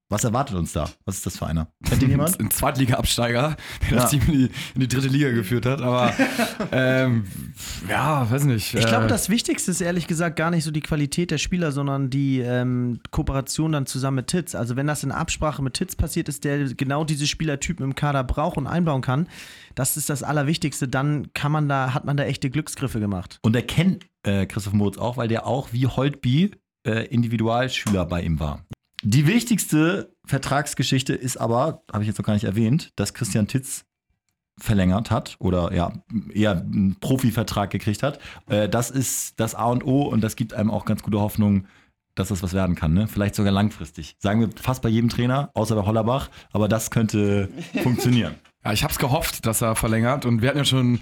was 0.10 0.24
erwartet 0.24 0.56
uns 0.56 0.72
da? 0.72 0.90
Was 1.06 1.16
ist 1.18 1.26
das 1.26 1.38
für 1.38 1.48
einer? 1.48 1.68
Kennt 1.84 2.04
ihn 2.04 2.10
jemand? 2.10 2.40
Ein 2.40 2.52
Zweitliga-Absteiger, 2.52 3.56
der 3.82 3.90
Ja. 3.90 3.96
das 4.04 4.12
Team 4.12 4.22
in 4.28 4.32
die, 4.34 4.50
in 4.76 4.82
die 4.82 4.88
dritte 4.88 5.08
Liga 5.08 5.32
geführt 5.32 5.66
hat. 5.66 5.82
Aber 5.82 6.14
ähm, 6.72 7.26
ja, 7.90 8.30
weiß 8.30 8.44
nicht. 8.46 8.76
Ich 8.76 8.86
glaube, 8.86 9.06
äh, 9.06 9.08
das 9.08 9.30
Wichtigste 9.30 9.72
ist 9.72 9.82
ehrlich 9.82 10.06
gesagt 10.06 10.36
gar 10.36 10.52
nicht 10.52 10.64
so 10.64 10.70
die 10.72 10.82
Qualität 10.82 11.32
der 11.32 11.40
Spieler, 11.40 11.72
sondern 11.72 12.12
die 12.12 12.40
ähm, 12.40 13.00
Kooperation 13.10 13.72
dann 13.72 13.88
zusammen 13.88 14.18
mit 14.18 14.28
Titz. 14.28 14.54
Also 14.54 14.76
wenn 14.76 14.86
das 14.86 15.04
in 15.04 15.12
Absprache 15.12 15.64
mit 15.64 15.74
Titz 15.74 15.96
passiert 15.96 16.30
ist, 16.30 16.44
der 16.44 16.74
genau 16.76 17.04
diese 17.04 17.26
Spielertypen 17.26 17.84
im 17.84 17.96
Kader 17.96 18.24
braucht 18.24 18.58
und 18.58 18.68
einbauen 18.68 19.02
kann, 19.02 19.28
das 19.74 19.98
ist 19.98 20.10
das 20.12 20.22
Allerwichtigste. 20.22 20.88
Dann 20.88 21.34
kann 21.34 21.52
man 21.52 21.68
da, 21.68 21.94
hat 21.96 22.06
man 22.06 22.16
da 22.16 22.24
echte 22.26 22.52
Glücksgriffe 22.52 23.00
gemacht. 23.00 23.40
Und 23.42 23.56
er 23.56 23.64
kennt 23.64 24.06
äh, 24.24 24.46
Christoph 24.46 24.74
Moritz 24.74 24.98
auch, 25.00 25.18
weil 25.18 25.28
der 25.28 25.48
auch 25.48 25.74
wie 25.74 25.88
Holtby 25.88 26.52
äh, 26.88 27.06
Individualschüler 27.08 28.06
bei 28.06 28.22
ihm 28.22 28.40
war. 28.40 28.64
Die 29.08 29.28
wichtigste 29.28 30.16
Vertragsgeschichte 30.26 31.14
ist 31.14 31.38
aber, 31.38 31.84
habe 31.94 32.04
ich 32.04 32.08
jetzt 32.08 32.18
noch 32.18 32.26
gar 32.26 32.34
nicht 32.34 32.44
erwähnt, 32.44 32.92
dass 32.96 33.14
Christian 33.14 33.48
Titz 33.48 33.86
verlängert 34.60 35.12
hat 35.12 35.36
oder 35.38 35.72
ja, 35.74 35.94
eher 36.34 36.54
einen 36.54 36.96
Profivertrag 37.00 37.70
gekriegt 37.70 38.02
hat. 38.02 38.18
Äh, 38.48 38.68
das 38.68 38.90
ist 38.90 39.40
das 39.40 39.54
A 39.54 39.66
und 39.66 39.86
O 39.86 40.02
und 40.02 40.22
das 40.22 40.36
gibt 40.36 40.56
einem 40.56 40.72
auch 40.72 40.86
ganz 40.86 41.04
gute 41.04 41.20
Hoffnung, 41.20 41.68
dass 42.16 42.30
das 42.30 42.42
was 42.42 42.54
werden 42.54 42.76
kann. 42.76 42.96
Ne? 42.96 43.08
Vielleicht 43.08 43.36
sogar 43.36 43.52
langfristig. 43.52 44.16
Sagen 44.18 44.40
wir 44.40 44.50
fast 44.60 44.82
bei 44.82 44.90
jedem 44.90 45.10
Trainer, 45.10 45.52
außer 45.54 45.76
bei 45.76 45.86
Hollerbach, 45.86 46.32
aber 46.52 46.68
das 46.68 46.90
könnte 46.90 47.50
funktionieren. 47.84 48.34
Ja, 48.64 48.74
ich 48.74 48.82
habe 48.82 48.92
es 48.92 48.98
gehofft, 48.98 49.46
dass 49.46 49.62
er 49.62 49.76
verlängert. 49.76 50.26
Und 50.26 50.42
wir 50.42 50.50
hatten 50.50 50.58
ja 50.58 50.66
schon, 50.66 50.96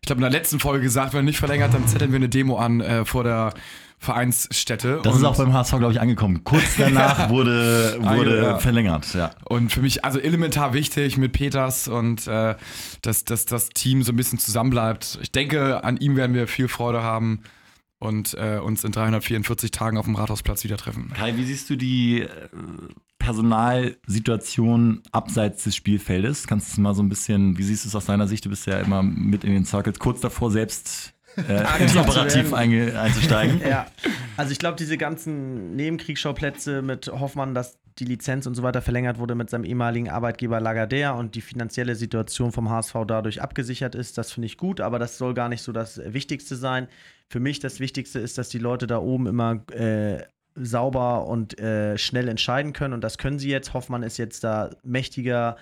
ich 0.00 0.06
glaube, 0.06 0.20
in 0.20 0.30
der 0.30 0.30
letzten 0.30 0.60
Folge 0.60 0.84
gesagt, 0.84 1.12
wenn 1.12 1.20
er 1.20 1.24
nicht 1.24 1.38
verlängert, 1.38 1.74
dann 1.74 1.88
zetteln 1.88 2.12
wir 2.12 2.18
eine 2.18 2.28
Demo 2.28 2.58
an 2.58 2.80
äh, 2.80 3.04
vor 3.04 3.24
der 3.24 3.52
Vereinsstätte. 3.98 5.00
Das 5.02 5.16
ist 5.16 5.24
auch 5.24 5.36
beim 5.36 5.52
HSV, 5.52 5.78
glaube 5.78 5.92
ich, 5.92 6.00
angekommen. 6.00 6.44
Kurz 6.44 6.62
danach 6.78 7.28
wurde, 7.30 7.96
wurde 8.00 8.42
Ja. 8.42 8.58
verlängert. 8.58 9.12
Ja. 9.14 9.30
Und 9.44 9.72
für 9.72 9.80
mich 9.82 10.04
also 10.04 10.18
elementar 10.20 10.72
wichtig 10.72 11.16
mit 11.18 11.32
Peters 11.32 11.88
und 11.88 12.26
äh, 12.26 12.54
dass, 13.02 13.24
dass 13.24 13.44
das 13.44 13.70
Team 13.70 14.02
so 14.02 14.12
ein 14.12 14.16
bisschen 14.16 14.38
zusammenbleibt. 14.38 15.18
Ich 15.22 15.32
denke, 15.32 15.82
an 15.84 15.96
ihm 15.96 16.16
werden 16.16 16.34
wir 16.34 16.46
viel 16.46 16.68
Freude 16.68 17.02
haben 17.02 17.40
und 17.98 18.34
äh, 18.34 18.58
uns 18.58 18.84
in 18.84 18.92
344 18.92 19.72
Tagen 19.72 19.98
auf 19.98 20.04
dem 20.04 20.14
Rathausplatz 20.14 20.62
wieder 20.62 20.76
treffen. 20.76 21.12
Kai, 21.16 21.36
wie 21.36 21.44
siehst 21.44 21.68
du 21.68 21.76
die 21.76 22.20
äh, 22.22 22.28
Personalsituation 23.18 25.02
abseits 25.12 25.64
des 25.64 25.74
Spielfeldes? 25.76 26.46
Kannst 26.46 26.68
du 26.68 26.72
es 26.72 26.78
mal 26.78 26.94
so 26.94 27.02
ein 27.02 27.08
bisschen, 27.08 27.58
wie 27.58 27.62
siehst 27.64 27.84
du 27.84 27.88
es 27.88 27.94
aus 27.96 28.06
deiner 28.06 28.28
Sicht? 28.28 28.44
Du 28.44 28.50
bist 28.50 28.66
ja 28.66 28.78
immer 28.78 29.02
mit 29.02 29.44
in 29.44 29.52
den 29.52 29.64
Circles, 29.64 29.98
kurz 29.98 30.20
davor 30.20 30.50
selbst 30.50 31.12
äh, 31.48 31.82
ins 31.82 31.96
Operativ 31.96 32.52
einge- 32.52 32.98
einzusteigen. 32.98 33.60
Ja, 33.68 33.86
also 34.36 34.52
ich 34.52 34.58
glaube, 34.58 34.76
diese 34.76 34.96
ganzen 34.96 35.76
Nebenkriegsschauplätze 35.76 36.82
mit 36.82 37.08
Hoffmann, 37.08 37.54
dass 37.54 37.78
die 37.98 38.04
Lizenz 38.04 38.46
und 38.46 38.54
so 38.54 38.62
weiter 38.62 38.80
verlängert 38.82 39.18
wurde 39.18 39.34
mit 39.34 39.50
seinem 39.50 39.64
ehemaligen 39.64 40.08
Arbeitgeber 40.08 40.58
Lagardère 40.58 41.18
und 41.18 41.34
die 41.34 41.40
finanzielle 41.40 41.94
Situation 41.96 42.52
vom 42.52 42.70
HSV 42.70 42.94
dadurch 43.06 43.42
abgesichert 43.42 43.94
ist, 43.94 44.16
das 44.18 44.32
finde 44.32 44.46
ich 44.46 44.56
gut, 44.56 44.80
aber 44.80 44.98
das 44.98 45.18
soll 45.18 45.34
gar 45.34 45.48
nicht 45.48 45.62
so 45.62 45.72
das 45.72 46.00
Wichtigste 46.04 46.56
sein. 46.56 46.88
Für 47.28 47.40
mich 47.40 47.58
das 47.58 47.80
Wichtigste 47.80 48.20
ist, 48.20 48.38
dass 48.38 48.48
die 48.48 48.58
Leute 48.58 48.86
da 48.86 48.98
oben 48.98 49.26
immer 49.26 49.60
äh, 49.72 50.22
sauber 50.54 51.26
und 51.26 51.58
äh, 51.60 51.98
schnell 51.98 52.28
entscheiden 52.28 52.72
können 52.72 52.94
und 52.94 53.02
das 53.02 53.18
können 53.18 53.38
sie 53.38 53.50
jetzt. 53.50 53.74
Hoffmann 53.74 54.02
ist 54.02 54.16
jetzt 54.16 54.44
da 54.44 54.70
mächtiger 54.82 55.56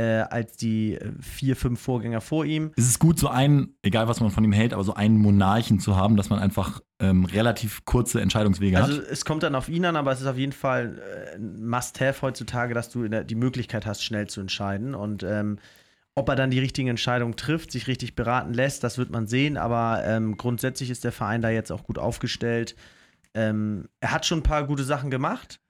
äh, 0.00 0.22
als 0.30 0.56
die 0.56 0.94
äh, 0.94 1.12
vier, 1.20 1.56
fünf 1.56 1.80
Vorgänger 1.80 2.20
vor 2.22 2.44
ihm. 2.46 2.72
Es 2.76 2.86
ist 2.86 2.98
gut, 2.98 3.18
so 3.18 3.28
einen, 3.28 3.74
egal 3.82 4.08
was 4.08 4.20
man 4.20 4.30
von 4.30 4.42
ihm 4.42 4.52
hält, 4.52 4.72
aber 4.72 4.82
so 4.82 4.94
einen 4.94 5.18
Monarchen 5.18 5.78
zu 5.78 5.96
haben, 5.96 6.16
dass 6.16 6.30
man 6.30 6.38
einfach 6.38 6.80
ähm, 7.00 7.26
relativ 7.26 7.84
kurze 7.84 8.20
Entscheidungswege 8.20 8.78
Also 8.78 8.96
hat. 8.96 9.04
es 9.10 9.24
kommt 9.24 9.42
dann 9.42 9.54
auf 9.54 9.68
ihn 9.68 9.84
an, 9.84 9.96
aber 9.96 10.12
es 10.12 10.20
ist 10.20 10.26
auf 10.26 10.38
jeden 10.38 10.52
Fall 10.52 10.98
äh, 10.98 11.36
ein 11.36 11.66
Must-Have 11.66 12.22
heutzutage, 12.22 12.72
dass 12.72 12.88
du 12.88 13.08
die 13.08 13.34
Möglichkeit 13.34 13.84
hast, 13.84 14.02
schnell 14.02 14.26
zu 14.26 14.40
entscheiden. 14.40 14.94
Und 14.94 15.22
ähm, 15.22 15.58
ob 16.14 16.28
er 16.28 16.36
dann 16.36 16.50
die 16.50 16.58
richtigen 16.58 16.88
Entscheidungen 16.88 17.36
trifft, 17.36 17.70
sich 17.70 17.86
richtig 17.86 18.14
beraten 18.14 18.54
lässt, 18.54 18.82
das 18.82 18.96
wird 18.96 19.10
man 19.10 19.26
sehen. 19.26 19.58
Aber 19.58 20.02
ähm, 20.04 20.36
grundsätzlich 20.38 20.88
ist 20.88 21.04
der 21.04 21.12
Verein 21.12 21.42
da 21.42 21.50
jetzt 21.50 21.70
auch 21.70 21.84
gut 21.84 21.98
aufgestellt. 21.98 22.74
Ähm, 23.34 23.88
er 24.00 24.12
hat 24.12 24.24
schon 24.24 24.38
ein 24.38 24.44
paar 24.44 24.66
gute 24.66 24.84
Sachen 24.84 25.10
gemacht. 25.10 25.60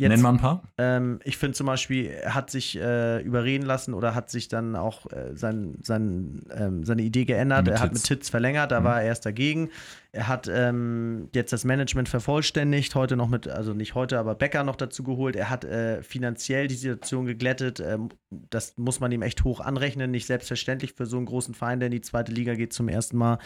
Jetzt, 0.00 0.10
Nenn 0.10 0.20
mal 0.20 0.30
ein 0.30 0.36
paar. 0.36 0.62
ähm, 0.78 1.18
ich 1.24 1.38
finde 1.38 1.56
zum 1.56 1.66
Beispiel, 1.66 2.06
er 2.06 2.36
hat 2.36 2.50
sich 2.50 2.78
äh, 2.78 3.20
überreden 3.20 3.66
lassen 3.66 3.94
oder 3.94 4.14
hat 4.14 4.30
sich 4.30 4.46
dann 4.46 4.76
auch 4.76 5.10
äh, 5.10 5.34
sein, 5.34 5.76
sein, 5.82 6.42
ähm, 6.54 6.84
seine 6.84 7.02
Idee 7.02 7.24
geändert. 7.24 7.64
Mit 7.64 7.74
er 7.74 7.80
hat 7.80 7.90
Titz. 7.90 8.02
mit 8.02 8.06
Titz 8.06 8.28
verlängert, 8.30 8.70
da 8.70 8.84
war 8.84 9.02
er 9.02 9.08
erst 9.08 9.26
dagegen. 9.26 9.70
Er 10.12 10.28
hat 10.28 10.48
ähm, 10.48 11.30
jetzt 11.34 11.52
das 11.52 11.64
Management 11.64 12.08
vervollständigt, 12.08 12.94
heute 12.94 13.16
noch 13.16 13.28
mit, 13.28 13.48
also 13.48 13.74
nicht 13.74 13.96
heute, 13.96 14.20
aber 14.20 14.36
Becker 14.36 14.62
noch 14.62 14.76
dazu 14.76 15.02
geholt. 15.02 15.34
Er 15.34 15.50
hat 15.50 15.64
äh, 15.64 16.00
finanziell 16.04 16.68
die 16.68 16.76
Situation 16.76 17.26
geglättet. 17.26 17.80
Ähm, 17.80 18.10
das 18.30 18.78
muss 18.78 19.00
man 19.00 19.10
ihm 19.10 19.22
echt 19.22 19.42
hoch 19.42 19.58
anrechnen. 19.58 20.12
Nicht 20.12 20.26
selbstverständlich 20.26 20.92
für 20.92 21.06
so 21.06 21.16
einen 21.16 21.26
großen 21.26 21.54
Verein, 21.54 21.80
der 21.80 21.88
in 21.88 21.92
die 21.92 22.02
zweite 22.02 22.30
Liga 22.30 22.54
geht 22.54 22.72
zum 22.72 22.88
ersten 22.88 23.16
Mal. 23.16 23.38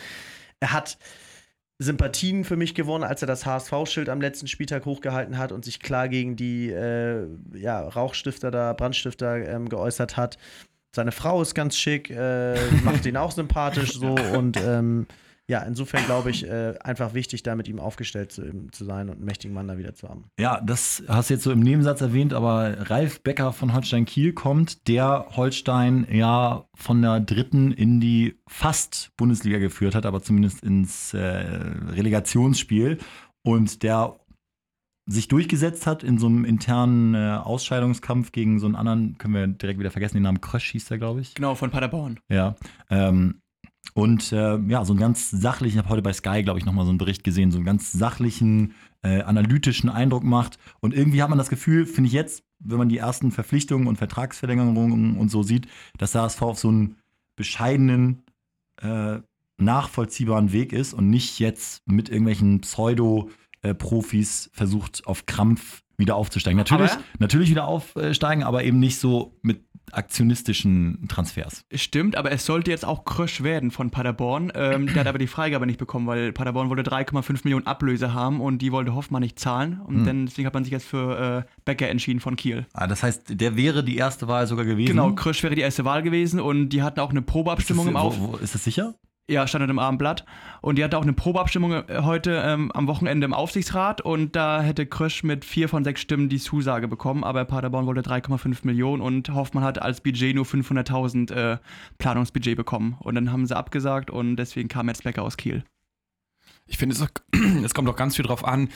Er 0.60 0.74
hat 0.74 0.98
Sympathien 1.82 2.44
für 2.44 2.56
mich 2.56 2.74
gewonnen, 2.74 3.04
als 3.04 3.22
er 3.22 3.26
das 3.26 3.46
HSV-Schild 3.46 4.08
am 4.08 4.20
letzten 4.20 4.46
Spieltag 4.46 4.84
hochgehalten 4.86 5.38
hat 5.38 5.52
und 5.52 5.64
sich 5.64 5.80
klar 5.80 6.08
gegen 6.08 6.36
die 6.36 6.70
äh, 6.70 7.26
ja, 7.54 7.80
Rauchstifter 7.80 8.50
da, 8.50 8.72
Brandstifter 8.72 9.48
ähm, 9.48 9.68
geäußert 9.68 10.16
hat. 10.16 10.38
Seine 10.94 11.12
Frau 11.12 11.40
ist 11.40 11.54
ganz 11.54 11.76
schick, 11.76 12.10
äh, 12.10 12.54
macht 12.84 13.06
ihn 13.06 13.16
auch 13.16 13.32
sympathisch 13.32 13.94
so 13.94 14.14
und 14.36 14.58
ähm, 14.58 15.06
ja, 15.50 15.60
insofern 15.60 16.04
glaube 16.04 16.30
ich, 16.30 16.46
äh, 16.48 16.74
einfach 16.82 17.14
wichtig, 17.14 17.42
da 17.42 17.56
mit 17.56 17.68
ihm 17.68 17.80
aufgestellt 17.80 18.32
zu, 18.32 18.68
zu 18.70 18.84
sein 18.84 19.08
und 19.08 19.16
einen 19.16 19.24
mächtigen 19.24 19.54
Mann 19.54 19.68
da 19.68 19.76
wieder 19.76 19.94
zu 19.94 20.08
haben. 20.08 20.24
Ja, 20.38 20.60
das 20.60 21.02
hast 21.08 21.30
du 21.30 21.34
jetzt 21.34 21.42
so 21.42 21.50
im 21.50 21.60
Nebensatz 21.60 22.00
erwähnt, 22.00 22.32
aber 22.32 22.90
Ralf 22.90 23.22
Becker 23.22 23.52
von 23.52 23.74
Holstein 23.74 24.04
Kiel 24.04 24.32
kommt, 24.32 24.88
der 24.88 25.26
Holstein 25.30 26.06
ja 26.10 26.64
von 26.74 27.02
der 27.02 27.20
dritten 27.20 27.72
in 27.72 28.00
die 28.00 28.36
fast 28.48 29.10
Bundesliga 29.16 29.58
geführt 29.58 29.94
hat, 29.94 30.06
aber 30.06 30.22
zumindest 30.22 30.62
ins 30.62 31.12
äh, 31.12 31.18
Relegationsspiel 31.18 32.98
und 33.42 33.82
der 33.82 34.16
sich 35.06 35.28
durchgesetzt 35.28 35.86
hat 35.86 36.04
in 36.04 36.18
so 36.18 36.26
einem 36.26 36.44
internen 36.44 37.14
äh, 37.14 37.36
Ausscheidungskampf 37.42 38.30
gegen 38.30 38.60
so 38.60 38.66
einen 38.66 38.76
anderen, 38.76 39.18
können 39.18 39.34
wir 39.34 39.46
direkt 39.48 39.80
wieder 39.80 39.90
vergessen, 39.90 40.14
den 40.14 40.22
Namen 40.22 40.40
Krösch 40.40 40.70
hieß 40.70 40.86
der, 40.86 40.98
glaube 40.98 41.20
ich. 41.20 41.34
Genau, 41.34 41.56
von 41.56 41.70
Paderborn. 41.70 42.20
Ja. 42.28 42.54
Ähm, 42.88 43.41
und 43.94 44.32
äh, 44.32 44.58
ja, 44.58 44.84
so 44.84 44.92
einen 44.92 45.00
ganz 45.00 45.30
sachlichen, 45.30 45.78
ich 45.78 45.84
habe 45.84 45.90
heute 45.90 46.02
bei 46.02 46.12
Sky, 46.12 46.42
glaube 46.42 46.58
ich, 46.58 46.64
nochmal 46.64 46.84
so 46.84 46.90
einen 46.90 46.98
Bericht 46.98 47.24
gesehen, 47.24 47.50
so 47.50 47.58
einen 47.58 47.66
ganz 47.66 47.92
sachlichen, 47.92 48.74
äh, 49.02 49.22
analytischen 49.22 49.90
Eindruck 49.90 50.24
macht. 50.24 50.58
Und 50.80 50.94
irgendwie 50.94 51.22
hat 51.22 51.28
man 51.28 51.38
das 51.38 51.50
Gefühl, 51.50 51.84
finde 51.84 52.08
ich 52.08 52.14
jetzt, 52.14 52.44
wenn 52.58 52.78
man 52.78 52.88
die 52.88 52.98
ersten 52.98 53.32
Verpflichtungen 53.32 53.86
und 53.88 53.96
Vertragsverlängerungen 53.96 55.18
und 55.18 55.30
so 55.30 55.42
sieht, 55.42 55.66
dass 55.98 56.12
der 56.12 56.22
HSV 56.22 56.42
auf 56.42 56.58
so 56.58 56.68
einen 56.68 56.96
bescheidenen, 57.36 58.22
äh, 58.80 59.18
nachvollziehbaren 59.58 60.52
Weg 60.52 60.72
ist 60.72 60.94
und 60.94 61.10
nicht 61.10 61.38
jetzt 61.38 61.82
mit 61.86 62.08
irgendwelchen 62.08 62.62
Pseudo-Profis 63.72 64.50
versucht, 64.52 65.06
auf 65.06 65.26
Krampf 65.26 65.82
wieder 65.96 66.16
aufzusteigen. 66.16 66.56
Natürlich, 66.56 66.90
Aber- 66.92 67.02
natürlich 67.18 67.50
wieder 67.50 67.66
aufsteigen, 67.68 68.42
aber 68.42 68.64
eben 68.64 68.78
nicht 68.80 68.98
so 68.98 69.38
mit 69.42 69.64
aktionistischen 69.92 71.06
Transfers. 71.08 71.64
Stimmt, 71.74 72.16
aber 72.16 72.32
es 72.32 72.46
sollte 72.46 72.70
jetzt 72.70 72.84
auch 72.84 73.04
Krösch 73.04 73.42
werden 73.42 73.70
von 73.70 73.90
Paderborn. 73.90 74.50
Ähm, 74.54 74.86
der 74.86 75.00
hat 75.00 75.06
aber 75.06 75.18
die 75.18 75.26
Freigabe 75.26 75.66
nicht 75.66 75.78
bekommen, 75.78 76.06
weil 76.06 76.32
Paderborn 76.32 76.70
wollte 76.70 76.82
3,5 76.82 77.40
Millionen 77.44 77.66
Ablöse 77.66 78.14
haben 78.14 78.40
und 78.40 78.58
die 78.62 78.72
wollte 78.72 78.94
Hoffmann 78.94 79.20
nicht 79.22 79.38
zahlen. 79.38 79.80
Und 79.84 79.96
Hm. 79.98 80.04
dann, 80.06 80.26
deswegen 80.26 80.46
hat 80.46 80.54
man 80.54 80.64
sich 80.64 80.72
jetzt 80.72 80.86
für 80.86 81.44
äh, 81.46 81.50
Becker 81.64 81.88
entschieden 81.88 82.20
von 82.20 82.36
Kiel. 82.36 82.66
Ah, 82.72 82.86
das 82.86 83.02
heißt, 83.02 83.38
der 83.40 83.56
wäre 83.56 83.84
die 83.84 83.96
erste 83.96 84.28
Wahl 84.28 84.46
sogar 84.46 84.64
gewesen. 84.64 84.88
Genau, 84.92 85.12
Krösch 85.12 85.42
wäre 85.42 85.54
die 85.54 85.60
erste 85.60 85.84
Wahl 85.84 86.02
gewesen 86.02 86.40
und 86.40 86.70
die 86.70 86.82
hatten 86.82 87.00
auch 87.00 87.10
eine 87.10 87.20
ist 87.20 87.26
das, 87.26 87.32
Probeabstimmung 87.32 87.88
im 87.88 87.96
Auf. 87.96 88.18
wo, 88.18 88.32
wo, 88.32 88.36
ist 88.36 88.54
das 88.54 88.64
sicher? 88.64 88.94
Ja, 89.32 89.46
stand 89.46 89.70
im 89.70 89.78
Abendblatt. 89.78 90.26
Und 90.60 90.76
die 90.76 90.84
hatte 90.84 90.98
auch 90.98 91.02
eine 91.02 91.14
Probeabstimmung 91.14 91.72
äh, 91.72 92.02
heute 92.02 92.42
ähm, 92.44 92.70
am 92.72 92.86
Wochenende 92.86 93.24
im 93.24 93.32
Aufsichtsrat 93.32 94.02
und 94.02 94.36
da 94.36 94.60
hätte 94.60 94.84
Krösch 94.84 95.22
mit 95.22 95.46
vier 95.46 95.70
von 95.70 95.84
sechs 95.84 96.02
Stimmen 96.02 96.28
die 96.28 96.38
Zusage 96.38 96.86
bekommen, 96.86 97.24
aber 97.24 97.46
Paderborn 97.46 97.86
wollte 97.86 98.02
3,5 98.02 98.58
Millionen 98.64 99.00
und 99.00 99.30
Hoffmann 99.30 99.64
hat 99.64 99.80
als 99.80 100.02
Budget 100.02 100.34
nur 100.34 100.44
500.000 100.44 101.32
äh, 101.32 101.58
Planungsbudget 101.96 102.58
bekommen. 102.58 102.98
Und 103.00 103.14
dann 103.14 103.32
haben 103.32 103.46
sie 103.46 103.56
abgesagt 103.56 104.10
und 104.10 104.36
deswegen 104.36 104.68
kam 104.68 104.88
jetzt 104.88 105.02
Becker 105.02 105.22
aus 105.22 105.38
Kiel. 105.38 105.64
Ich 106.66 106.78
finde, 106.78 106.94
es, 106.94 107.04
es 107.64 107.74
kommt 107.74 107.88
auch 107.88 107.96
ganz 107.96 108.16
viel 108.16 108.24
drauf 108.24 108.44
an, 108.44 108.68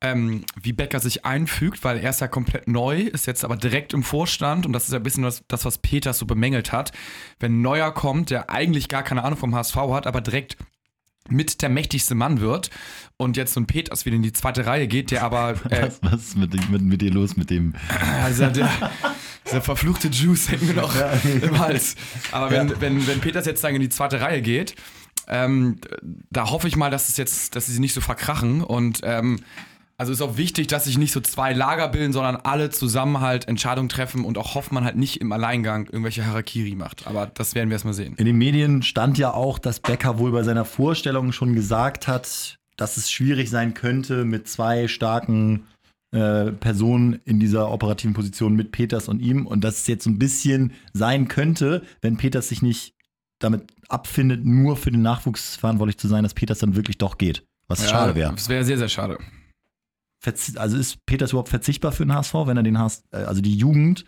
ähm, 0.00 0.44
wie 0.60 0.72
Becker 0.72 1.00
sich 1.00 1.24
einfügt, 1.24 1.84
weil 1.84 1.98
er 1.98 2.10
ist 2.10 2.20
ja 2.20 2.28
komplett 2.28 2.68
neu, 2.68 3.00
ist 3.00 3.26
jetzt 3.26 3.44
aber 3.44 3.56
direkt 3.56 3.94
im 3.94 4.02
Vorstand 4.02 4.66
und 4.66 4.72
das 4.72 4.84
ist 4.84 4.92
ja 4.92 4.98
ein 4.98 5.02
bisschen 5.02 5.22
das, 5.22 5.44
das 5.48 5.64
was 5.64 5.78
Peters 5.78 6.18
so 6.18 6.26
bemängelt 6.26 6.72
hat. 6.72 6.92
Wenn 7.40 7.58
ein 7.58 7.62
Neuer 7.62 7.92
kommt, 7.92 8.30
der 8.30 8.50
eigentlich 8.50 8.88
gar 8.88 9.02
keine 9.02 9.24
Ahnung 9.24 9.38
vom 9.38 9.54
HSV 9.54 9.76
hat, 9.76 10.06
aber 10.06 10.20
direkt 10.20 10.56
mit 11.30 11.62
der 11.62 11.68
mächtigste 11.68 12.14
Mann 12.14 12.40
wird 12.40 12.70
und 13.16 13.36
jetzt 13.36 13.54
so 13.54 13.60
ein 13.60 13.66
Peters 13.66 14.06
wieder 14.06 14.16
in 14.16 14.22
die 14.22 14.32
zweite 14.32 14.66
Reihe 14.66 14.88
geht, 14.88 15.10
der 15.10 15.22
aber 15.22 15.50
äh, 15.70 15.82
Was, 15.82 15.98
was 16.02 16.20
ist 16.20 16.36
mit, 16.36 16.70
mit, 16.70 16.82
mit 16.82 17.02
dir 17.02 17.10
los 17.10 17.36
mit 17.36 17.50
dem? 17.50 17.74
also 18.22 18.46
der, 18.46 18.70
dieser 19.46 19.62
verfluchte 19.62 20.08
Juice 20.08 20.50
hängt 20.50 20.62
mir 20.62 20.74
noch 20.74 20.94
im 21.42 21.58
Hals. 21.58 21.96
Aber 22.32 22.50
wenn, 22.50 22.80
wenn, 22.80 23.06
wenn 23.06 23.20
Peters 23.20 23.46
jetzt 23.46 23.62
dann 23.62 23.74
in 23.74 23.80
die 23.80 23.88
zweite 23.88 24.20
Reihe 24.20 24.42
geht, 24.42 24.74
ähm, 25.28 25.78
da 26.30 26.50
hoffe 26.50 26.68
ich 26.68 26.76
mal, 26.76 26.90
dass 26.90 27.08
es 27.08 27.16
jetzt, 27.16 27.54
dass 27.56 27.66
sie 27.66 27.72
sich 27.72 27.80
nicht 27.80 27.94
so 27.94 28.00
verkrachen. 28.00 28.62
Und 28.62 29.00
ähm, 29.02 29.40
also 29.96 30.12
ist 30.12 30.22
auch 30.22 30.36
wichtig, 30.36 30.68
dass 30.68 30.84
sich 30.84 30.96
nicht 30.96 31.12
so 31.12 31.20
zwei 31.20 31.52
Lager 31.52 31.88
bilden, 31.88 32.12
sondern 32.12 32.36
alle 32.36 32.70
zusammen 32.70 33.20
halt 33.20 33.48
Entscheidungen 33.48 33.88
treffen 33.88 34.24
und 34.24 34.38
auch 34.38 34.54
Hoffmann 34.54 34.84
halt 34.84 34.96
nicht 34.96 35.20
im 35.20 35.32
Alleingang 35.32 35.86
irgendwelche 35.86 36.24
Harakiri 36.24 36.76
macht. 36.76 37.06
Aber 37.06 37.26
das 37.26 37.54
werden 37.54 37.68
wir 37.68 37.74
erstmal 37.74 37.94
sehen. 37.94 38.14
In 38.16 38.24
den 38.24 38.38
Medien 38.38 38.82
stand 38.82 39.18
ja 39.18 39.34
auch, 39.34 39.58
dass 39.58 39.80
Becker 39.80 40.18
wohl 40.18 40.30
bei 40.30 40.44
seiner 40.44 40.64
Vorstellung 40.64 41.32
schon 41.32 41.54
gesagt 41.54 42.06
hat, 42.06 42.58
dass 42.76 42.96
es 42.96 43.10
schwierig 43.10 43.50
sein 43.50 43.74
könnte 43.74 44.24
mit 44.24 44.48
zwei 44.48 44.86
starken 44.86 45.66
äh, 46.12 46.52
Personen 46.52 47.20
in 47.24 47.40
dieser 47.40 47.70
operativen 47.70 48.14
Position 48.14 48.54
mit 48.54 48.70
Peters 48.70 49.08
und 49.08 49.20
ihm 49.20 49.46
und 49.46 49.62
dass 49.62 49.80
es 49.80 49.86
jetzt 49.88 50.04
so 50.04 50.10
ein 50.10 50.18
bisschen 50.18 50.72
sein 50.92 51.28
könnte, 51.28 51.82
wenn 52.00 52.16
Peters 52.16 52.48
sich 52.48 52.62
nicht 52.62 52.94
damit 53.38 53.72
abfindet, 53.88 54.44
nur 54.44 54.76
für 54.76 54.90
den 54.90 55.02
Nachwuchs 55.02 55.56
verantwortlich 55.56 55.98
zu 55.98 56.08
sein, 56.08 56.22
dass 56.24 56.34
Peters 56.34 56.58
dann 56.58 56.76
wirklich 56.76 56.98
doch 56.98 57.18
geht. 57.18 57.44
Was 57.68 57.88
schade 57.88 58.14
wäre. 58.14 58.32
Das 58.34 58.48
wäre 58.48 58.64
sehr, 58.64 58.78
sehr 58.78 58.88
schade. 58.88 59.18
Verzi- 60.24 60.56
also 60.58 60.76
ist 60.76 61.04
Peters 61.06 61.30
überhaupt 61.30 61.48
verzichtbar 61.50 61.92
für 61.92 62.04
den 62.04 62.12
HSV, 62.14 62.34
wenn 62.46 62.56
er 62.56 62.62
den 62.62 62.78
HSV, 62.78 63.02
äh, 63.12 63.16
also 63.18 63.40
die 63.40 63.54
Jugend 63.56 64.04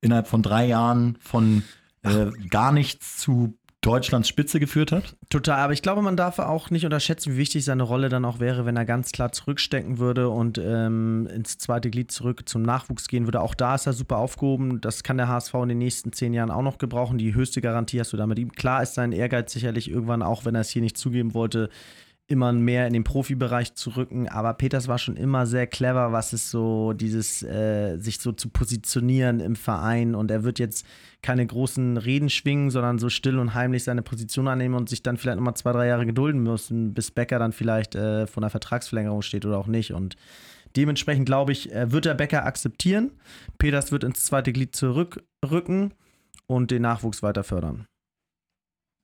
innerhalb 0.00 0.26
von 0.26 0.42
drei 0.42 0.66
Jahren 0.66 1.16
von 1.20 1.62
äh, 2.02 2.26
gar 2.50 2.70
nichts 2.72 3.16
zu 3.16 3.56
Deutschlands 3.84 4.28
Spitze 4.28 4.60
geführt 4.60 4.92
hat? 4.92 5.16
Total, 5.28 5.60
aber 5.60 5.72
ich 5.74 5.82
glaube, 5.82 6.00
man 6.00 6.16
darf 6.16 6.38
auch 6.38 6.70
nicht 6.70 6.84
unterschätzen, 6.84 7.34
wie 7.34 7.36
wichtig 7.36 7.64
seine 7.64 7.82
Rolle 7.82 8.08
dann 8.08 8.24
auch 8.24 8.40
wäre, 8.40 8.64
wenn 8.64 8.76
er 8.76 8.84
ganz 8.84 9.12
klar 9.12 9.32
zurückstecken 9.32 9.98
würde 9.98 10.30
und 10.30 10.58
ähm, 10.58 11.26
ins 11.26 11.58
zweite 11.58 11.90
Glied 11.90 12.10
zurück 12.10 12.48
zum 12.48 12.62
Nachwuchs 12.62 13.08
gehen 13.08 13.26
würde. 13.26 13.40
Auch 13.40 13.54
da 13.54 13.74
ist 13.74 13.86
er 13.86 13.92
super 13.92 14.16
aufgehoben. 14.16 14.80
Das 14.80 15.02
kann 15.02 15.18
der 15.18 15.28
HSV 15.28 15.54
in 15.54 15.68
den 15.68 15.78
nächsten 15.78 16.12
zehn 16.12 16.32
Jahren 16.32 16.50
auch 16.50 16.62
noch 16.62 16.78
gebrauchen. 16.78 17.18
Die 17.18 17.34
höchste 17.34 17.60
Garantie 17.60 18.00
hast 18.00 18.12
du 18.12 18.16
da 18.16 18.26
mit 18.26 18.38
ihm. 18.38 18.52
Klar 18.52 18.82
ist 18.82 18.94
sein 18.94 19.12
Ehrgeiz 19.12 19.52
sicherlich 19.52 19.90
irgendwann, 19.90 20.22
auch 20.22 20.44
wenn 20.44 20.54
er 20.54 20.62
es 20.62 20.70
hier 20.70 20.82
nicht 20.82 20.96
zugeben 20.96 21.34
wollte, 21.34 21.68
immer 22.26 22.52
mehr 22.52 22.86
in 22.86 22.92
den 22.94 23.04
Profibereich 23.04 23.74
zu 23.74 23.90
rücken. 23.90 24.28
Aber 24.28 24.54
Peters 24.54 24.88
war 24.88 24.98
schon 24.98 25.16
immer 25.16 25.46
sehr 25.46 25.66
clever, 25.66 26.12
was 26.12 26.32
es 26.32 26.50
so 26.50 26.92
dieses, 26.94 27.42
äh, 27.42 27.96
sich 27.98 28.18
so 28.18 28.32
zu 28.32 28.48
positionieren 28.48 29.40
im 29.40 29.56
Verein. 29.56 30.14
Und 30.14 30.30
er 30.30 30.42
wird 30.42 30.58
jetzt 30.58 30.86
keine 31.22 31.46
großen 31.46 31.96
Reden 31.96 32.30
schwingen, 32.30 32.70
sondern 32.70 32.98
so 32.98 33.10
still 33.10 33.38
und 33.38 33.54
heimlich 33.54 33.84
seine 33.84 34.02
Position 34.02 34.48
annehmen 34.48 34.74
und 34.74 34.88
sich 34.88 35.02
dann 35.02 35.16
vielleicht 35.16 35.36
nochmal 35.36 35.56
zwei, 35.56 35.72
drei 35.72 35.86
Jahre 35.86 36.06
gedulden 36.06 36.42
müssen, 36.42 36.94
bis 36.94 37.10
Becker 37.10 37.38
dann 37.38 37.52
vielleicht 37.52 37.94
äh, 37.94 38.26
vor 38.26 38.42
einer 38.42 38.50
Vertragsverlängerung 38.50 39.22
steht 39.22 39.44
oder 39.44 39.58
auch 39.58 39.66
nicht. 39.66 39.92
Und 39.92 40.16
Dementsprechend 40.76 41.26
glaube 41.26 41.52
ich, 41.52 41.72
äh, 41.72 41.92
wird 41.92 42.04
der 42.04 42.14
Becker 42.14 42.44
akzeptieren. 42.44 43.12
Peters 43.58 43.92
wird 43.92 44.04
ins 44.04 44.24
zweite 44.24 44.52
Glied 44.52 44.74
zurückrücken 44.74 45.94
und 46.46 46.70
den 46.70 46.82
Nachwuchs 46.82 47.22
weiter 47.22 47.44
fördern. 47.44 47.86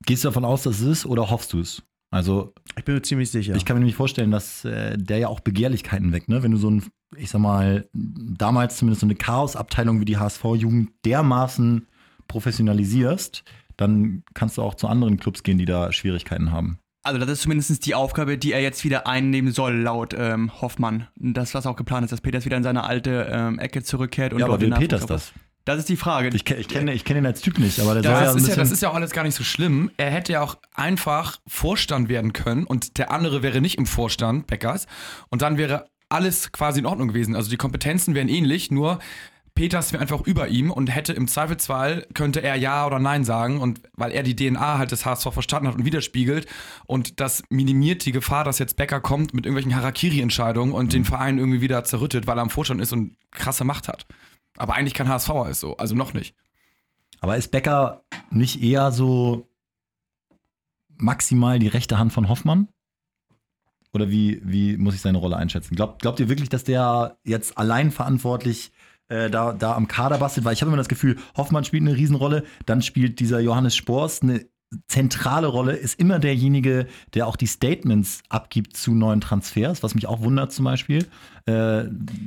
Gehst 0.05 0.25
du 0.25 0.29
davon 0.29 0.45
aus, 0.45 0.63
dass 0.63 0.81
es 0.81 0.87
ist 0.87 1.07
oder 1.07 1.31
hoffst 1.31 1.53
du 1.53 1.61
es? 1.61 1.83
Also, 2.11 2.53
Ich 2.77 2.85
bin 2.85 2.95
mir 2.95 3.03
ziemlich 3.03 3.31
sicher. 3.31 3.55
ich 3.55 3.65
kann 3.65 3.77
mir 3.77 3.81
nämlich 3.81 3.97
vorstellen, 3.97 4.31
dass 4.31 4.65
äh, 4.65 4.99
der 4.99 5.19
ja 5.19 5.29
auch 5.29 5.41
Begehrlichkeiten 5.41 6.13
weckt, 6.13 6.29
ne? 6.29 6.43
Wenn 6.43 6.51
du 6.51 6.57
so 6.57 6.71
ein, 6.71 6.85
ich 7.17 7.31
sag 7.31 7.41
mal, 7.41 7.89
damals 7.93 8.77
zumindest 8.77 9.01
so 9.01 9.07
eine 9.07 9.15
Chaosabteilung 9.15 10.01
wie 10.01 10.05
die 10.05 10.17
HSV-Jugend 10.19 10.91
dermaßen 11.05 11.87
professionalisierst, 12.27 13.45
dann 13.77 14.23
kannst 14.35 14.59
du 14.59 14.63
auch 14.63 14.75
zu 14.75 14.89
anderen 14.89 15.19
Clubs 15.19 15.43
gehen, 15.43 15.59
die 15.59 15.65
da 15.65 15.93
Schwierigkeiten 15.93 16.51
haben. 16.51 16.79
Also 17.03 17.19
das 17.19 17.31
ist 17.31 17.43
zumindest 17.43 17.87
die 17.87 17.95
Aufgabe, 17.95 18.37
die 18.37 18.53
er 18.53 18.61
jetzt 18.61 18.85
wieder 18.85 19.07
einnehmen 19.07 19.53
soll, 19.53 19.75
laut 19.75 20.15
ähm, 20.17 20.61
Hoffmann. 20.61 21.07
Und 21.19 21.35
Das, 21.35 21.55
was 21.55 21.67
auch 21.67 21.77
geplant 21.77 22.05
ist, 22.05 22.11
dass 22.11 22.21
Peters 22.21 22.45
wieder 22.45 22.59
in 22.59 22.63
seine 22.63 22.85
alte 22.85 23.27
ähm, 23.31 23.59
Ecke 23.59 23.83
zurückkehrt. 23.83 24.35
Und 24.35 24.41
ja, 24.41 24.47
aber 24.47 24.61
will 24.61 24.71
Peters 24.73 25.07
das? 25.07 25.33
Das 25.65 25.79
ist 25.79 25.89
die 25.89 25.97
Frage. 25.97 26.29
Ich, 26.29 26.49
ich 26.51 26.69
kenne 26.69 26.93
ich 26.93 27.05
kenn 27.05 27.17
ihn 27.17 27.27
als 27.27 27.43
Typ 27.43 27.59
nicht, 27.59 27.81
aber 27.81 27.95
der 27.95 28.03
soll 28.03 28.13
ja 28.13 28.33
Das 28.33 28.37
ist 28.37 28.49
ja, 28.49 28.57
das 28.57 28.71
ist 28.71 28.83
ja 28.83 28.91
auch 28.91 28.95
alles 28.95 29.11
gar 29.11 29.25
nicht 29.25 29.35
so 29.35 29.45
schlimm. 29.45 29.91
Er 29.97 30.11
hätte 30.11 30.33
ja 30.33 30.43
auch 30.43 30.57
einfach 30.75 31.39
Vorstand 31.47 32.09
werden 32.09 32.33
können 32.33 32.65
und 32.65 32.99
der 32.99 33.11
andere 33.11 33.43
wäre 33.43 33.61
nicht 33.61 33.79
im 33.79 33.87
Vorstand, 33.87 34.47
Beckers. 34.47 34.87
Und 35.29 35.43
dann 35.43 35.59
wäre 35.59 35.87
alles 36.09 36.51
quasi 36.53 36.81
in 36.81 36.87
Ordnung 36.87 37.09
gewesen. 37.09 37.37
Also 37.37 37.51
die 37.51 37.57
Kompetenzen 37.57 38.15
wären 38.15 38.29
ähnlich, 38.29 38.71
nur 38.71 38.99
Peters 39.55 39.93
wäre 39.93 40.01
einfach 40.01 40.23
über 40.23 40.49
ihm 40.49 40.71
und 40.71 40.89
hätte 40.89 41.13
im 41.13 41.29
Zweifelsfall, 41.29 42.07
könnte 42.15 42.43
er 42.43 42.57
Ja 42.57 42.87
oder 42.87 42.99
Nein 42.99 43.25
sagen. 43.25 43.61
Und 43.61 43.83
weil 43.95 44.11
er 44.13 44.23
die 44.23 44.35
DNA 44.35 44.79
halt 44.79 44.91
des 44.91 45.05
HSV 45.05 45.33
verstanden 45.33 45.69
hat 45.69 45.75
und 45.77 45.85
widerspiegelt. 45.85 46.47
Und 46.87 47.21
das 47.21 47.43
minimiert 47.51 48.05
die 48.07 48.13
Gefahr, 48.13 48.45
dass 48.45 48.59
jetzt 48.59 48.77
Becker 48.77 49.01
kommt 49.01 49.35
mit 49.35 49.45
irgendwelchen 49.45 49.77
Harakiri-Entscheidungen 49.77 50.73
und 50.73 50.93
den 50.93 51.05
Verein 51.05 51.39
irgendwie 51.39 51.61
wieder 51.61 51.85
zerrüttet, 51.85 52.27
weil 52.27 52.39
er 52.39 52.43
im 52.43 52.51
Vorstand 52.51 52.81
ist 52.81 52.93
und 52.93 53.17
krasse 53.33 53.65
Macht 53.65 53.89
hat. 53.89 54.07
Aber 54.57 54.75
eigentlich 54.75 54.95
kein 54.95 55.09
HSVer 55.09 55.49
ist 55.51 55.61
so, 55.61 55.77
also 55.77 55.95
noch 55.95 56.13
nicht. 56.13 56.35
aber 57.21 57.37
ist 57.37 57.51
Becker 57.51 58.03
nicht 58.31 58.63
eher 58.63 58.93
so 58.93 59.49
maximal 60.97 61.59
die 61.59 61.69
rechte 61.69 61.99
Hand 61.99 62.13
von 62.13 62.29
Hoffmann? 62.29 62.69
Oder 63.93 64.11
wie, 64.11 64.41
wie 64.45 64.77
muss 64.77 64.95
ich 64.95 65.01
seine 65.01 65.19
Rolle 65.19 65.37
einschätzen? 65.37 65.75
Glaubt, 65.75 66.03
glaubt 66.03 66.21
ihr 66.21 66.29
wirklich, 66.29 66.49
dass 66.49 66.65
der 66.65 67.19
jetzt 67.25 67.59
allein 67.59 67.91
verantwortlich 67.91 68.71
äh, 69.09 69.31
da, 69.31 69.53
da 69.53 69.75
am 69.75 69.89
Kader 69.89 70.19
bastelt? 70.19 70.45
Weil 70.45 70.53
ich 70.53 70.63
habe 70.63 70.69
immer 70.69 70.77
das 70.77 70.89
Gefühl, 70.89 71.17
Hoffmann 71.37 71.65
spielt 71.65 71.83
eine 71.83 71.97
Riesenrolle, 71.97 72.45
dann 72.67 72.83
spielt 72.83 73.19
dieser 73.19 73.41
Johannes 73.41 73.75
Spors 73.75 74.23
eine 74.23 74.47
zentrale 74.87 75.49
Rolle, 75.49 75.73
ist 75.73 75.99
immer 75.99 76.21
derjenige, 76.21 76.87
der 77.15 77.27
auch 77.27 77.35
die 77.35 77.47
Statements 77.47 78.23
abgibt 78.29 78.77
zu 78.77 78.95
neuen 78.95 79.21
Transfers, 79.21 79.83
was 79.83 79.97
mich 79.97 80.07
auch 80.07 80.21
wundert 80.21 80.53
zum 80.53 80.65
Beispiel. 80.65 81.07
Äh, 81.47 81.85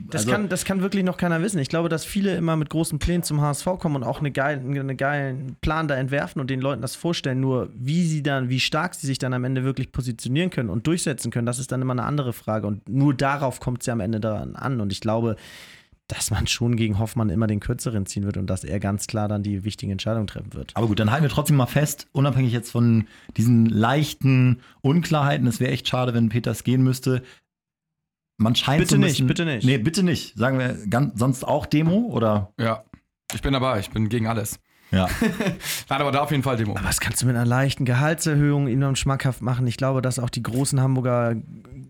Das, 0.10 0.22
also- 0.24 0.32
kann, 0.32 0.50
das 0.50 0.66
kann 0.66 0.82
wirklich 0.82 1.06
noch 1.06 1.16
keiner 1.16 1.42
wissen. 1.42 1.60
Ich 1.60 1.70
glaube, 1.70 1.88
dass 1.88 2.04
viele 2.04 2.36
immer 2.36 2.58
mit 2.58 2.70
großen 2.70 3.00
Plänen 3.00 3.24
zum 3.24 3.40
HSV 3.40 3.66
kommen 3.80 3.96
und 3.96 4.04
auch 4.04 4.20
eine 4.20 4.32
geilen, 4.32 4.78
einen 4.78 4.98
geilen 4.98 5.56
Plan 5.62 5.88
da 5.88 5.96
entwerfen 5.96 6.42
und 6.42 6.50
den 6.50 6.60
Leuten 6.60 6.82
das 6.82 6.96
vorstellen. 6.96 7.40
Nur 7.40 7.70
wie 7.76 8.04
sie 8.06 8.24
dann, 8.24 8.50
wie 8.50 8.60
stark 8.60 8.96
sie 8.96 9.08
sich 9.08 9.20
dann 9.20 9.34
am 9.34 9.46
Ende 9.46 9.64
wirklich 9.64 9.94
positionieren 9.94 10.50
können 10.50 10.70
und 10.70 10.86
durchsetzen 10.86 11.32
können, 11.32 11.46
das 11.46 11.60
ist 11.60 11.72
dann 11.72 11.82
immer 11.82 11.94
eine 11.94 12.04
andere 12.04 12.34
Frage. 12.34 12.68
Und 12.68 12.90
nur 12.90 13.14
darauf 13.14 13.62
kommt 13.62 13.82
es 13.82 13.86
ja 13.86 13.94
am 13.94 14.02
Ende 14.02 14.20
daran 14.20 14.58
an. 14.58 14.82
Und 14.82 14.92
ich 14.92 15.00
glaube, 15.00 15.38
dass 16.08 16.32
man 16.32 16.48
schon 16.48 16.76
gegen 16.76 17.00
Hoffmann 17.00 17.30
immer 17.30 17.48
den 17.48 17.60
Kürzeren 17.60 18.06
ziehen 18.06 18.24
wird 18.24 18.38
und 18.38 18.48
dass 18.48 18.64
er 18.64 18.80
ganz 18.80 19.08
klar 19.08 19.28
dann 19.28 19.42
die 19.42 19.64
wichtigen 19.64 19.92
Entscheidungen 19.92 20.28
treffen 20.28 20.54
wird. 20.54 20.76
Aber 20.76 20.88
gut, 20.88 21.00
dann 21.00 21.12
halten 21.12 21.24
wir 21.24 21.30
trotzdem 21.30 21.56
mal 21.56 21.66
fest, 21.66 22.08
unabhängig 22.12 22.52
jetzt 22.52 22.72
von 22.72 23.08
diesen 23.38 23.68
leichten 23.68 24.60
Unklarheiten, 24.82 25.48
es 25.48 25.60
wäre 25.60 25.72
echt 25.72 25.88
schade, 25.88 26.14
wenn 26.14 26.30
Peters 26.30 26.64
gehen 26.64 26.84
müsste. 26.84 27.24
Man 28.38 28.56
scheint 28.56 28.80
Bitte 28.80 28.96
so 28.96 28.98
nicht, 28.98 29.12
bisschen, 29.12 29.28
bitte 29.28 29.46
nicht. 29.46 29.66
Nee, 29.66 29.78
bitte 29.78 30.04
nicht. 30.04 30.38
Sagen 30.38 30.60
wir 30.60 30.78
ganz, 30.88 31.18
sonst 31.20 31.46
auch 31.46 31.66
Demo 31.66 32.10
oder? 32.12 32.52
Ja, 32.60 32.84
ich 33.34 33.42
bin 33.42 33.54
dabei, 33.54 33.80
ich 33.80 33.90
bin 33.90 34.10
gegen 34.10 34.28
alles. 34.28 34.60
Ja. 34.94 35.10
Nein, 35.90 36.02
aber 36.02 36.12
da 36.12 36.22
auf 36.22 36.32
jeden 36.32 36.44
Fall 36.44 36.56
Demo. 36.56 36.76
Aber 36.76 36.86
was 36.86 37.00
kannst 37.00 37.22
du 37.22 37.26
mit 37.26 37.36
einer 37.36 37.46
leichten 37.46 37.84
Gehaltserhöhung 37.84 38.68
ihm 38.68 38.80
dann 38.80 38.96
schmackhaft 38.96 39.42
machen? 39.42 39.66
Ich 39.66 39.78
glaube, 39.78 40.02
dass 40.02 40.20
auch 40.20 40.30
die 40.30 40.44
großen 40.44 40.80
Hamburger 40.80 41.36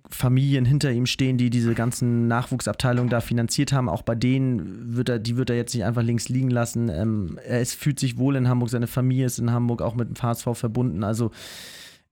Familien 0.09 0.63
hinter 0.63 0.91
ihm 0.91 1.05
stehen, 1.05 1.37
die 1.37 1.49
diese 1.49 1.73
ganzen 1.73 2.27
Nachwuchsabteilungen 2.27 3.09
da 3.09 3.19
finanziert 3.19 3.73
haben. 3.73 3.89
Auch 3.89 4.03
bei 4.03 4.15
denen 4.15 4.95
wird 4.95 5.09
er, 5.09 5.19
die 5.19 5.37
wird 5.37 5.49
er 5.49 5.55
jetzt 5.55 5.73
nicht 5.73 5.83
einfach 5.83 6.03
links 6.03 6.29
liegen 6.29 6.49
lassen. 6.49 6.89
Ähm, 6.89 7.39
er 7.45 7.61
ist, 7.61 7.75
fühlt 7.75 7.99
sich 7.99 8.17
wohl 8.17 8.35
in 8.35 8.47
Hamburg, 8.47 8.69
seine 8.69 8.87
Familie 8.87 9.25
ist 9.25 9.39
in 9.39 9.51
Hamburg 9.51 9.81
auch 9.81 9.95
mit 9.95 10.07
dem 10.07 10.21
HSV 10.21 10.47
verbunden. 10.53 11.03
Also 11.03 11.31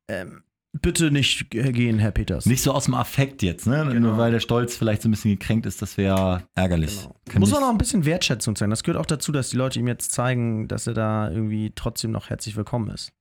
ähm, 0.07 0.43
bitte 0.73 1.11
nicht 1.11 1.49
gehen, 1.49 1.99
Herr 1.99 2.11
Peters. 2.11 2.45
Nicht 2.45 2.63
so 2.63 2.71
aus 2.71 2.85
dem 2.85 2.93
Affekt 2.93 3.43
jetzt, 3.43 3.67
ne? 3.67 3.85
Genau. 3.87 4.09
Nur 4.09 4.17
weil 4.17 4.31
der 4.31 4.39
Stolz 4.39 4.75
vielleicht 4.75 5.01
so 5.01 5.09
ein 5.09 5.11
bisschen 5.11 5.31
gekränkt 5.31 5.65
ist, 5.65 5.81
das 5.81 5.97
wäre 5.97 6.43
ärgerlich. 6.55 7.07
Genau. 7.25 7.39
Muss 7.39 7.53
auch 7.53 7.61
noch 7.61 7.69
ein 7.69 7.77
bisschen 7.77 8.05
Wertschätzung 8.05 8.55
zeigen. 8.55 8.69
Das 8.69 8.83
gehört 8.83 8.99
auch 8.99 9.05
dazu, 9.05 9.31
dass 9.31 9.49
die 9.49 9.57
Leute 9.57 9.79
ihm 9.79 9.87
jetzt 9.87 10.11
zeigen, 10.11 10.67
dass 10.67 10.87
er 10.87 10.93
da 10.93 11.29
irgendwie 11.29 11.71
trotzdem 11.75 12.11
noch 12.11 12.29
herzlich 12.29 12.55
willkommen 12.55 12.89
ist. 12.89 13.11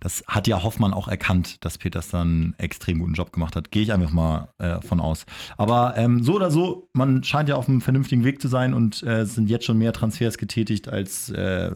Das 0.00 0.24
hat 0.26 0.48
ja 0.48 0.62
Hoffmann 0.62 0.92
auch 0.92 1.08
erkannt, 1.08 1.64
dass 1.64 1.78
Peters 1.78 2.08
dann 2.08 2.20
einen 2.20 2.54
extrem 2.58 2.98
guten 2.98 3.14
Job 3.14 3.32
gemacht 3.32 3.54
hat. 3.56 3.70
Gehe 3.70 3.82
ich 3.82 3.92
einfach 3.92 4.12
mal 4.12 4.48
äh, 4.58 4.80
von 4.80 5.00
aus. 5.00 5.26
Aber 5.56 5.94
ähm, 5.96 6.22
so 6.22 6.34
oder 6.34 6.50
so, 6.50 6.88
man 6.92 7.22
scheint 7.22 7.48
ja 7.48 7.56
auf 7.56 7.68
einem 7.68 7.80
vernünftigen 7.80 8.24
Weg 8.24 8.40
zu 8.40 8.48
sein 8.48 8.74
und 8.74 9.02
äh, 9.02 9.24
sind 9.26 9.50
jetzt 9.50 9.64
schon 9.64 9.78
mehr 9.78 9.92
Transfers 9.92 10.38
getätigt 10.38 10.88
als 10.88 11.30
äh, 11.30 11.72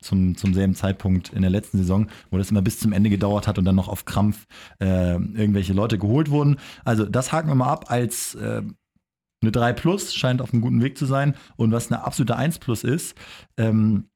zum, 0.00 0.36
zum 0.36 0.54
selben 0.54 0.74
Zeitpunkt 0.74 1.30
in 1.32 1.42
der 1.42 1.50
letzten 1.50 1.78
Saison, 1.78 2.08
wo 2.30 2.38
das 2.38 2.50
immer 2.50 2.62
bis 2.62 2.80
zum 2.80 2.92
Ende 2.92 3.10
gedauert 3.10 3.46
hat 3.46 3.58
und 3.58 3.64
dann 3.64 3.76
noch 3.76 3.88
auf 3.88 4.04
Krampf 4.04 4.46
äh, 4.80 5.12
irgendwelche 5.12 5.72
Leute 5.72 5.98
geholt 5.98 6.30
wurden. 6.30 6.56
Also 6.84 7.04
das 7.04 7.32
haken 7.32 7.48
wir 7.48 7.54
mal 7.54 7.70
ab 7.70 7.86
als 7.88 8.34
äh, 8.34 8.62
eine 9.42 9.52
3 9.52 9.72
Plus, 9.72 10.14
scheint 10.14 10.40
auf 10.40 10.52
einem 10.52 10.62
guten 10.62 10.82
Weg 10.82 10.96
zu 10.96 11.06
sein. 11.06 11.34
Und 11.56 11.72
was 11.72 11.90
eine 11.90 12.04
absolute 12.04 12.36
1 12.36 12.58
Plus 12.58 12.84
ist, 12.84 13.16
ähm, 13.56 14.08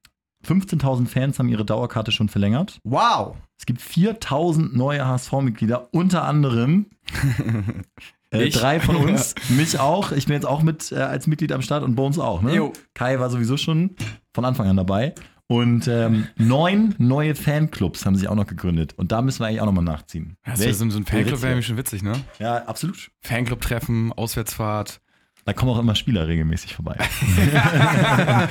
15.000 0.47 1.07
Fans 1.07 1.39
haben 1.39 1.49
ihre 1.49 1.65
Dauerkarte 1.65 2.13
schon 2.13 2.29
verlängert. 2.29 2.79
Wow! 2.85 3.37
Es 3.59 3.67
gibt 3.67 3.81
4000 3.81 4.77
neue 4.77 5.07
HSV-Mitglieder, 5.07 5.89
unter 5.93 6.25
anderem 6.25 6.87
äh, 8.31 8.49
drei 8.51 8.81
von 8.81 8.97
uns, 8.97 9.35
mich 9.49 9.79
auch. 9.79 10.13
Ich 10.13 10.27
bin 10.27 10.35
jetzt 10.35 10.47
auch 10.47 10.63
mit 10.63 10.93
äh, 10.93 10.97
als 10.97 11.27
Mitglied 11.27 11.53
am 11.53 11.63
Start 11.63 11.83
und 11.83 11.95
Bones 11.95 12.19
auch. 12.19 12.43
Ne? 12.43 12.55
Jo. 12.55 12.73
Kai 12.95 13.19
war 13.19 13.31
sowieso 13.31 13.57
schon 13.57 13.97
von 14.35 14.45
Anfang 14.45 14.69
an 14.69 14.77
dabei. 14.77 15.15
Und 15.49 15.87
ähm, 15.87 16.27
neun 16.37 16.97
neue 16.99 17.37
Fanclubs 17.37 18.05
haben 18.05 18.17
sich 18.17 18.27
auch 18.29 18.35
noch 18.35 18.49
gegründet. 18.49 18.95
Und 18.97 19.13
da 19.13 19.23
müssen 19.23 19.41
wir 19.41 19.47
eigentlich 19.47 19.61
auch 19.61 19.67
nochmal 19.67 19.85
nachziehen. 19.85 20.37
Ja, 20.45 20.57
so, 20.57 20.73
so 20.73 20.85
ein 20.85 21.07
Fanclub 21.07 21.41
wäre 21.41 21.51
nämlich 21.51 21.67
schon 21.67 21.77
witzig, 21.77 22.03
ne? 22.03 22.15
Ja, 22.41 22.65
absolut. 22.65 23.11
Fanclub-Treffen, 23.21 24.13
Auswärtsfahrt. 24.13 25.01
Da 25.47 25.53
kommen 25.53 25.71
auch 25.71 25.79
immer 25.79 25.95
Spieler 25.95 26.27
regelmäßig 26.27 26.75
vorbei. 26.75 26.97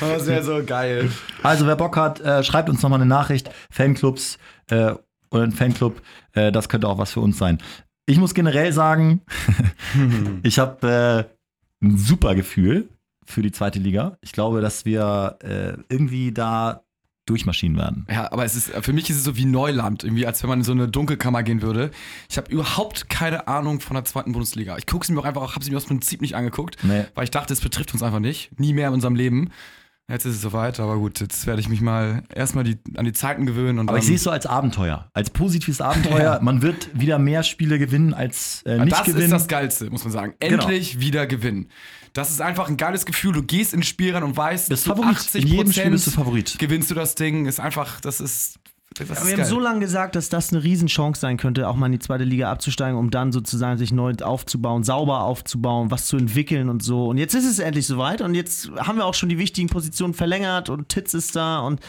Das 0.00 0.26
wäre 0.26 0.42
so 0.42 0.62
geil. 0.64 1.10
Also, 1.42 1.66
wer 1.66 1.76
Bock 1.76 1.96
hat, 1.96 2.20
äh, 2.20 2.42
schreibt 2.42 2.70
uns 2.70 2.82
nochmal 2.82 3.00
eine 3.00 3.08
Nachricht. 3.08 3.50
Fanclubs 3.70 4.38
äh, 4.70 4.94
oder 5.30 5.42
ein 5.42 5.52
Fanclub, 5.52 6.00
äh, 6.32 6.50
das 6.50 6.68
könnte 6.68 6.88
auch 6.88 6.98
was 6.98 7.12
für 7.12 7.20
uns 7.20 7.36
sein. 7.38 7.58
Ich 8.06 8.18
muss 8.18 8.34
generell 8.34 8.72
sagen, 8.72 9.20
ich 10.42 10.58
habe 10.58 11.28
äh, 11.82 11.86
ein 11.86 11.98
super 11.98 12.34
Gefühl 12.34 12.88
für 13.26 13.42
die 13.42 13.52
zweite 13.52 13.78
Liga. 13.78 14.16
Ich 14.22 14.32
glaube, 14.32 14.62
dass 14.62 14.86
wir 14.86 15.38
äh, 15.42 15.74
irgendwie 15.90 16.32
da 16.32 16.82
durchmaschinen 17.28 17.76
werden. 17.76 18.06
Ja, 18.10 18.32
aber 18.32 18.44
es 18.44 18.54
ist, 18.56 18.70
für 18.80 18.92
mich 18.92 19.08
ist 19.10 19.16
es 19.16 19.24
so 19.24 19.36
wie 19.36 19.44
Neuland, 19.44 20.04
irgendwie, 20.04 20.26
als 20.26 20.42
wenn 20.42 20.48
man 20.50 20.60
in 20.60 20.64
so 20.64 20.72
eine 20.72 20.88
Dunkelkammer 20.88 21.42
gehen 21.42 21.62
würde. 21.62 21.90
Ich 22.28 22.36
habe 22.36 22.50
überhaupt 22.50 23.08
keine 23.10 23.48
Ahnung 23.48 23.80
von 23.80 23.94
der 23.94 24.04
zweiten 24.04 24.32
Bundesliga. 24.32 24.76
Ich 24.78 24.86
gucke 24.86 25.06
sie 25.06 25.12
mir 25.12 25.20
auch 25.20 25.24
einfach, 25.24 25.54
habe 25.54 25.64
sie 25.64 25.70
mir 25.70 25.76
aus 25.76 25.86
Prinzip 25.86 26.20
nicht 26.20 26.34
angeguckt, 26.36 26.76
Nee. 26.82 27.04
weil 27.14 27.24
ich 27.24 27.30
dachte, 27.30 27.52
es 27.52 27.60
betrifft 27.60 27.92
uns 27.92 28.02
einfach 28.02 28.20
nicht. 28.20 28.58
Nie 28.58 28.72
mehr 28.72 28.88
in 28.88 28.94
unserem 28.94 29.14
Leben. 29.14 29.50
Jetzt 30.10 30.24
ist 30.24 30.36
es 30.36 30.40
soweit, 30.40 30.80
aber 30.80 30.96
gut, 30.96 31.20
jetzt 31.20 31.46
werde 31.46 31.60
ich 31.60 31.68
mich 31.68 31.82
mal 31.82 32.22
erstmal 32.34 32.64
die, 32.64 32.78
an 32.96 33.04
die 33.04 33.12
Zeiten 33.12 33.44
gewöhnen 33.44 33.78
und 33.78 33.88
Aber 33.90 33.98
dann. 33.98 34.00
ich 34.00 34.06
sehe 34.06 34.16
es 34.16 34.22
so 34.22 34.30
als 34.30 34.46
Abenteuer, 34.46 35.10
als 35.12 35.28
positives 35.28 35.82
Abenteuer. 35.82 36.40
Man 36.42 36.62
wird 36.62 36.88
wieder 36.98 37.18
mehr 37.18 37.42
Spiele 37.42 37.78
gewinnen 37.78 38.14
als 38.14 38.62
äh, 38.64 38.78
Ja, 38.78 38.84
nicht 38.86 38.96
das 38.96 39.04
gewinnen. 39.04 39.24
ist 39.26 39.32
das 39.32 39.48
Geilste, 39.48 39.90
muss 39.90 40.04
man 40.04 40.12
sagen. 40.14 40.32
Genau. 40.40 40.62
Endlich 40.62 40.98
wieder 41.00 41.26
gewinnen. 41.26 41.68
Das 42.12 42.30
ist 42.30 42.40
einfach 42.40 42.68
ein 42.68 42.76
geiles 42.76 43.06
Gefühl. 43.06 43.32
Du 43.32 43.42
gehst 43.42 43.74
ins 43.74 43.86
Spiel 43.86 44.14
rein 44.14 44.22
und 44.22 44.36
weißt, 44.36 44.68
Bist 44.68 44.84
zu 44.84 44.90
Favorit. 44.90 45.16
80 45.16 45.42
In 45.42 45.48
jedem 45.48 45.72
Spiel 45.72 45.90
bist 45.90 46.06
du 46.06 46.10
Favorit. 46.10 46.58
gewinnst 46.58 46.90
du 46.90 46.94
das 46.94 47.14
Ding. 47.14 47.46
Ist 47.46 47.60
einfach, 47.60 48.00
das 48.00 48.20
ist. 48.20 48.58
Das 48.94 49.10
ist 49.10 49.26
wir 49.26 49.36
geil. 49.36 49.44
haben 49.44 49.50
so 49.50 49.60
lange 49.60 49.80
gesagt, 49.80 50.16
dass 50.16 50.28
das 50.28 50.50
eine 50.50 50.64
Riesenchance 50.64 51.20
sein 51.20 51.36
könnte, 51.36 51.68
auch 51.68 51.76
mal 51.76 51.86
in 51.86 51.92
die 51.92 51.98
zweite 52.00 52.24
Liga 52.24 52.50
abzusteigen, 52.50 52.98
um 52.98 53.10
dann 53.10 53.30
sozusagen 53.32 53.78
sich 53.78 53.92
neu 53.92 54.14
aufzubauen, 54.22 54.82
sauber 54.82 55.22
aufzubauen, 55.22 55.90
was 55.92 56.06
zu 56.06 56.16
entwickeln 56.16 56.68
und 56.68 56.82
so. 56.82 57.06
Und 57.08 57.18
jetzt 57.18 57.34
ist 57.34 57.44
es 57.44 57.58
endlich 57.60 57.86
soweit 57.86 58.22
und 58.22 58.34
jetzt 58.34 58.70
haben 58.78 58.96
wir 58.96 59.04
auch 59.04 59.14
schon 59.14 59.28
die 59.28 59.38
wichtigen 59.38 59.68
Positionen 59.68 60.14
verlängert 60.14 60.68
und 60.68 60.88
Titz 60.88 61.14
ist 61.14 61.36
da 61.36 61.60
und 61.60 61.80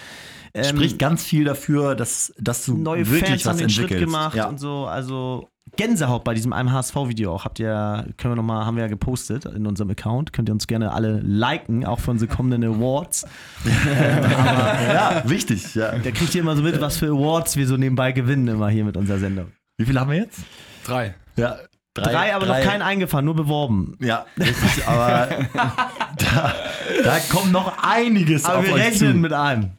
ähm, 0.54 0.64
Spricht 0.64 1.00
ganz 1.00 1.24
viel 1.24 1.44
dafür, 1.46 1.96
dass, 1.96 2.34
dass 2.40 2.66
du 2.66 2.78
neue 2.78 3.10
wirklich 3.10 3.44
Fans 3.44 3.46
haben 3.46 3.54
was 3.54 3.58
den 3.58 3.70
Schritt 3.70 3.90
gemacht 4.00 4.36
Ja. 4.36 4.48
und 4.48 4.60
so. 4.60 4.86
Also 4.86 5.48
Gänsehaut 5.76 6.24
bei 6.24 6.34
diesem 6.34 6.52
einem 6.52 6.72
HSV-Video 6.72 7.32
auch. 7.34 7.46
Habt 7.46 7.60
ihr, 7.60 8.08
können 8.18 8.32
wir 8.32 8.36
noch 8.36 8.44
mal, 8.44 8.66
haben 8.66 8.76
wir 8.76 8.84
ja 8.84 8.90
gepostet 8.90 9.46
in 9.46 9.68
unserem 9.68 9.92
Account. 9.92 10.34
Könnt 10.34 10.50
ihr 10.50 10.54
uns 10.54 10.66
gerne 10.66 10.92
alle 10.92 11.20
liken, 11.20 11.86
auch 11.86 12.00
für 12.00 12.12
unsere 12.12 12.34
kommenden 12.34 12.64
Awards. 12.64 13.26
ja, 14.04 15.22
wichtig. 15.26 15.76
Ja. 15.76 15.92
Da 15.92 16.12
kriegt 16.12 16.34
ihr 16.34 16.42
immer 16.42 16.56
so 16.56 16.64
mit, 16.64 16.80
was 16.82 16.98
für 16.98 17.08
Awards 17.08 17.56
wir 17.56 17.68
so 17.68 17.78
nebenbei 17.78 18.12
gewinnen, 18.12 18.48
immer 18.48 18.70
hier 18.70 18.84
mit 18.86 18.98
unserer 18.98 19.20
Sendung. 19.20 19.52
Wie 19.78 19.86
viel 19.86 20.00
haben 20.00 20.10
wir 20.12 20.18
jetzt? 20.18 20.40
Drei. 20.86 21.16
Ja, 21.36 21.58
Drei, 21.94 22.34
aber 22.34 22.46
noch 22.46 22.62
keinen 22.62 22.82
eingefahren, 22.82 23.26
nur 23.26 23.36
beworben. 23.36 23.98
Ja, 24.00 24.26
richtig, 24.40 24.88
aber 24.88 25.28
da, 25.54 26.54
da 27.04 27.20
kommt 27.30 27.52
noch 27.52 27.74
einiges 27.84 28.46
Aber 28.46 28.60
auf 28.60 28.66
wir 28.66 28.74
euch 28.74 28.82
rechnen 28.84 29.14
zu. 29.14 29.18
mit 29.18 29.34
einem. 29.34 29.72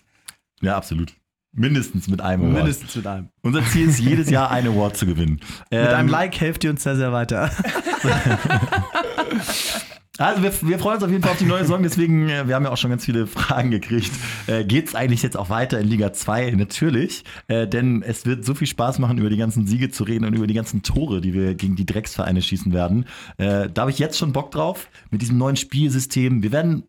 Ja, 0.60 0.76
absolut. 0.76 1.14
Mindestens 1.52 2.06
mit 2.08 2.20
einem 2.20 2.42
Award. 2.42 2.54
Mindestens 2.54 2.94
mit 2.94 3.06
einem. 3.06 3.28
Unser 3.42 3.64
Ziel 3.64 3.88
ist, 3.88 3.98
jedes 3.98 4.30
Jahr 4.30 4.50
einen 4.50 4.68
Award 4.68 4.96
zu 4.96 5.06
gewinnen. 5.06 5.40
Mit 5.70 5.80
einem 5.80 6.08
Like 6.08 6.40
helft 6.40 6.62
ihr 6.62 6.70
uns 6.70 6.82
sehr, 6.84 6.96
sehr 6.96 7.12
weiter. 7.12 7.50
Also 10.20 10.42
wir, 10.42 10.52
wir 10.68 10.78
freuen 10.78 10.96
uns 10.96 11.04
auf 11.04 11.10
jeden 11.10 11.22
Fall 11.22 11.32
auf 11.32 11.38
die 11.38 11.46
neue 11.46 11.62
Saison, 11.62 11.82
deswegen, 11.82 12.28
äh, 12.28 12.46
wir 12.46 12.54
haben 12.54 12.64
ja 12.64 12.70
auch 12.70 12.76
schon 12.76 12.90
ganz 12.90 13.06
viele 13.06 13.26
Fragen 13.26 13.70
gekriegt. 13.70 14.10
Äh, 14.46 14.64
Geht 14.64 14.88
es 14.88 14.94
eigentlich 14.94 15.22
jetzt 15.22 15.34
auch 15.34 15.48
weiter 15.48 15.80
in 15.80 15.88
Liga 15.88 16.12
2? 16.12 16.50
Natürlich, 16.50 17.24
äh, 17.48 17.66
denn 17.66 18.02
es 18.02 18.26
wird 18.26 18.44
so 18.44 18.54
viel 18.54 18.66
Spaß 18.66 18.98
machen, 18.98 19.16
über 19.16 19.30
die 19.30 19.38
ganzen 19.38 19.66
Siege 19.66 19.90
zu 19.90 20.04
reden 20.04 20.26
und 20.26 20.34
über 20.34 20.46
die 20.46 20.52
ganzen 20.52 20.82
Tore, 20.82 21.22
die 21.22 21.32
wir 21.32 21.54
gegen 21.54 21.74
die 21.74 21.86
Drecksvereine 21.86 22.42
schießen 22.42 22.74
werden. 22.74 23.06
Äh, 23.38 23.70
da 23.70 23.82
habe 23.82 23.92
ich 23.92 23.98
jetzt 23.98 24.18
schon 24.18 24.32
Bock 24.32 24.50
drauf, 24.50 24.90
mit 25.10 25.22
diesem 25.22 25.38
neuen 25.38 25.56
Spielsystem. 25.56 26.42
Wir 26.42 26.52
werden, 26.52 26.84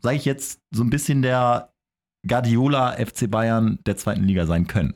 sage 0.00 0.16
ich 0.16 0.24
jetzt, 0.24 0.60
so 0.70 0.82
ein 0.82 0.90
bisschen 0.90 1.20
der 1.20 1.73
Guardiola 2.26 2.92
FC 2.92 3.30
Bayern 3.30 3.78
der 3.86 3.96
zweiten 3.96 4.24
Liga 4.24 4.46
sein 4.46 4.66
können. 4.66 4.94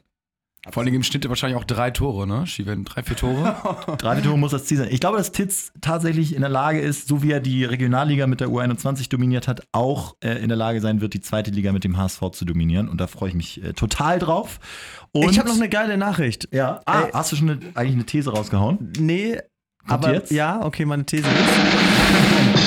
Vor 0.70 0.82
allem 0.82 0.92
im 0.92 1.02
Schnitt 1.02 1.26
wahrscheinlich 1.28 1.58
auch 1.58 1.64
drei 1.64 1.90
Tore, 1.90 2.26
ne? 2.26 2.46
Schieben 2.46 2.84
drei, 2.84 3.02
vier 3.02 3.16
Tore. 3.16 3.56
Drei 3.98 4.20
Tore 4.20 4.36
muss 4.36 4.50
das 4.50 4.64
Ziel 4.66 4.76
sein. 4.76 4.88
Ich 4.90 5.00
glaube, 5.00 5.16
dass 5.16 5.32
Titz 5.32 5.72
tatsächlich 5.80 6.34
in 6.34 6.40
der 6.40 6.50
Lage 6.50 6.80
ist, 6.80 7.08
so 7.08 7.22
wie 7.22 7.30
er 7.30 7.40
die 7.40 7.64
Regionalliga 7.64 8.26
mit 8.26 8.40
der 8.40 8.48
U21 8.48 9.08
dominiert 9.08 9.48
hat, 9.48 9.62
auch 9.72 10.16
äh, 10.20 10.32
in 10.42 10.48
der 10.48 10.58
Lage 10.58 10.80
sein 10.80 11.00
wird, 11.00 11.14
die 11.14 11.20
zweite 11.20 11.50
Liga 11.50 11.72
mit 11.72 11.84
dem 11.84 11.96
HSV 11.96 12.20
zu 12.32 12.44
dominieren. 12.44 12.88
Und 12.88 13.00
da 13.00 13.06
freue 13.06 13.30
ich 13.30 13.34
mich 13.34 13.62
äh, 13.62 13.72
total 13.72 14.18
drauf. 14.18 14.58
Und, 15.12 15.30
ich 15.30 15.38
habe 15.38 15.48
noch 15.48 15.56
eine 15.56 15.68
geile 15.68 15.96
Nachricht. 15.96 16.48
Ja, 16.52 16.80
ah, 16.84 17.04
Ey. 17.04 17.10
hast 17.14 17.32
du 17.32 17.36
schon 17.36 17.50
eine, 17.50 17.60
eigentlich 17.74 17.94
eine 17.94 18.04
These 18.04 18.30
rausgehauen? 18.30 18.92
Nee, 18.98 19.38
aber 19.86 20.12
jetzt? 20.12 20.30
ja, 20.30 20.62
okay, 20.64 20.84
meine 20.84 21.06
These 21.06 21.24
ist. 21.24 22.57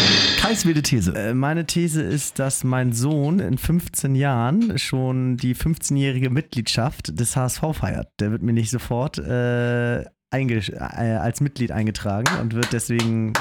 Kais 0.42 0.66
wilde 0.66 0.82
These. 0.82 1.14
Äh, 1.16 1.34
Meine 1.34 1.66
These 1.66 2.02
ist, 2.02 2.40
dass 2.40 2.64
mein 2.64 2.94
Sohn 2.94 3.40
in 3.40 3.58
15 3.58 4.16
Jahren 4.16 4.78
schon 4.80 5.38
die 5.38 5.56
15-jährige 5.56 6.30
Mitgliedschaft 6.30 7.20
des 7.20 7.36
HSV 7.36 7.62
feiert. 7.74 8.08
Der 8.20 8.32
wird 8.32 8.42
mir 8.42 8.54
nicht 8.54 8.72
sofort 8.72 9.20
äh, 9.20 10.04
einge- 10.34 10.74
äh, 10.74 11.18
als 11.18 11.42
Mitglied 11.42 11.72
eingetragen 11.72 12.40
und 12.40 12.56
wird 12.56 12.74
deswegen 12.74 13.34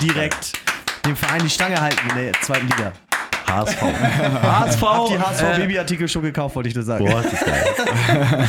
direkt 0.00 0.52
dem 1.04 1.16
Verein 1.16 1.42
die 1.42 1.50
Stange 1.50 1.80
halten 1.80 2.08
in 2.10 2.16
der 2.16 2.32
zweiten 2.42 2.66
Liga. 2.68 2.92
HSV. 3.48 3.82
HSV. 4.42 4.82
Hab 4.82 5.06
die 5.08 5.14
äh, 5.14 5.18
HSV-Baby-Artikel 5.18 6.08
schon 6.08 6.22
gekauft, 6.22 6.54
wollte 6.54 6.68
ich 6.68 6.74
nur 6.76 6.84
sagen. 6.84 7.04
Boah, 7.06 7.20
ist 7.24 7.32
das 7.32 7.44
geil. 7.44 8.48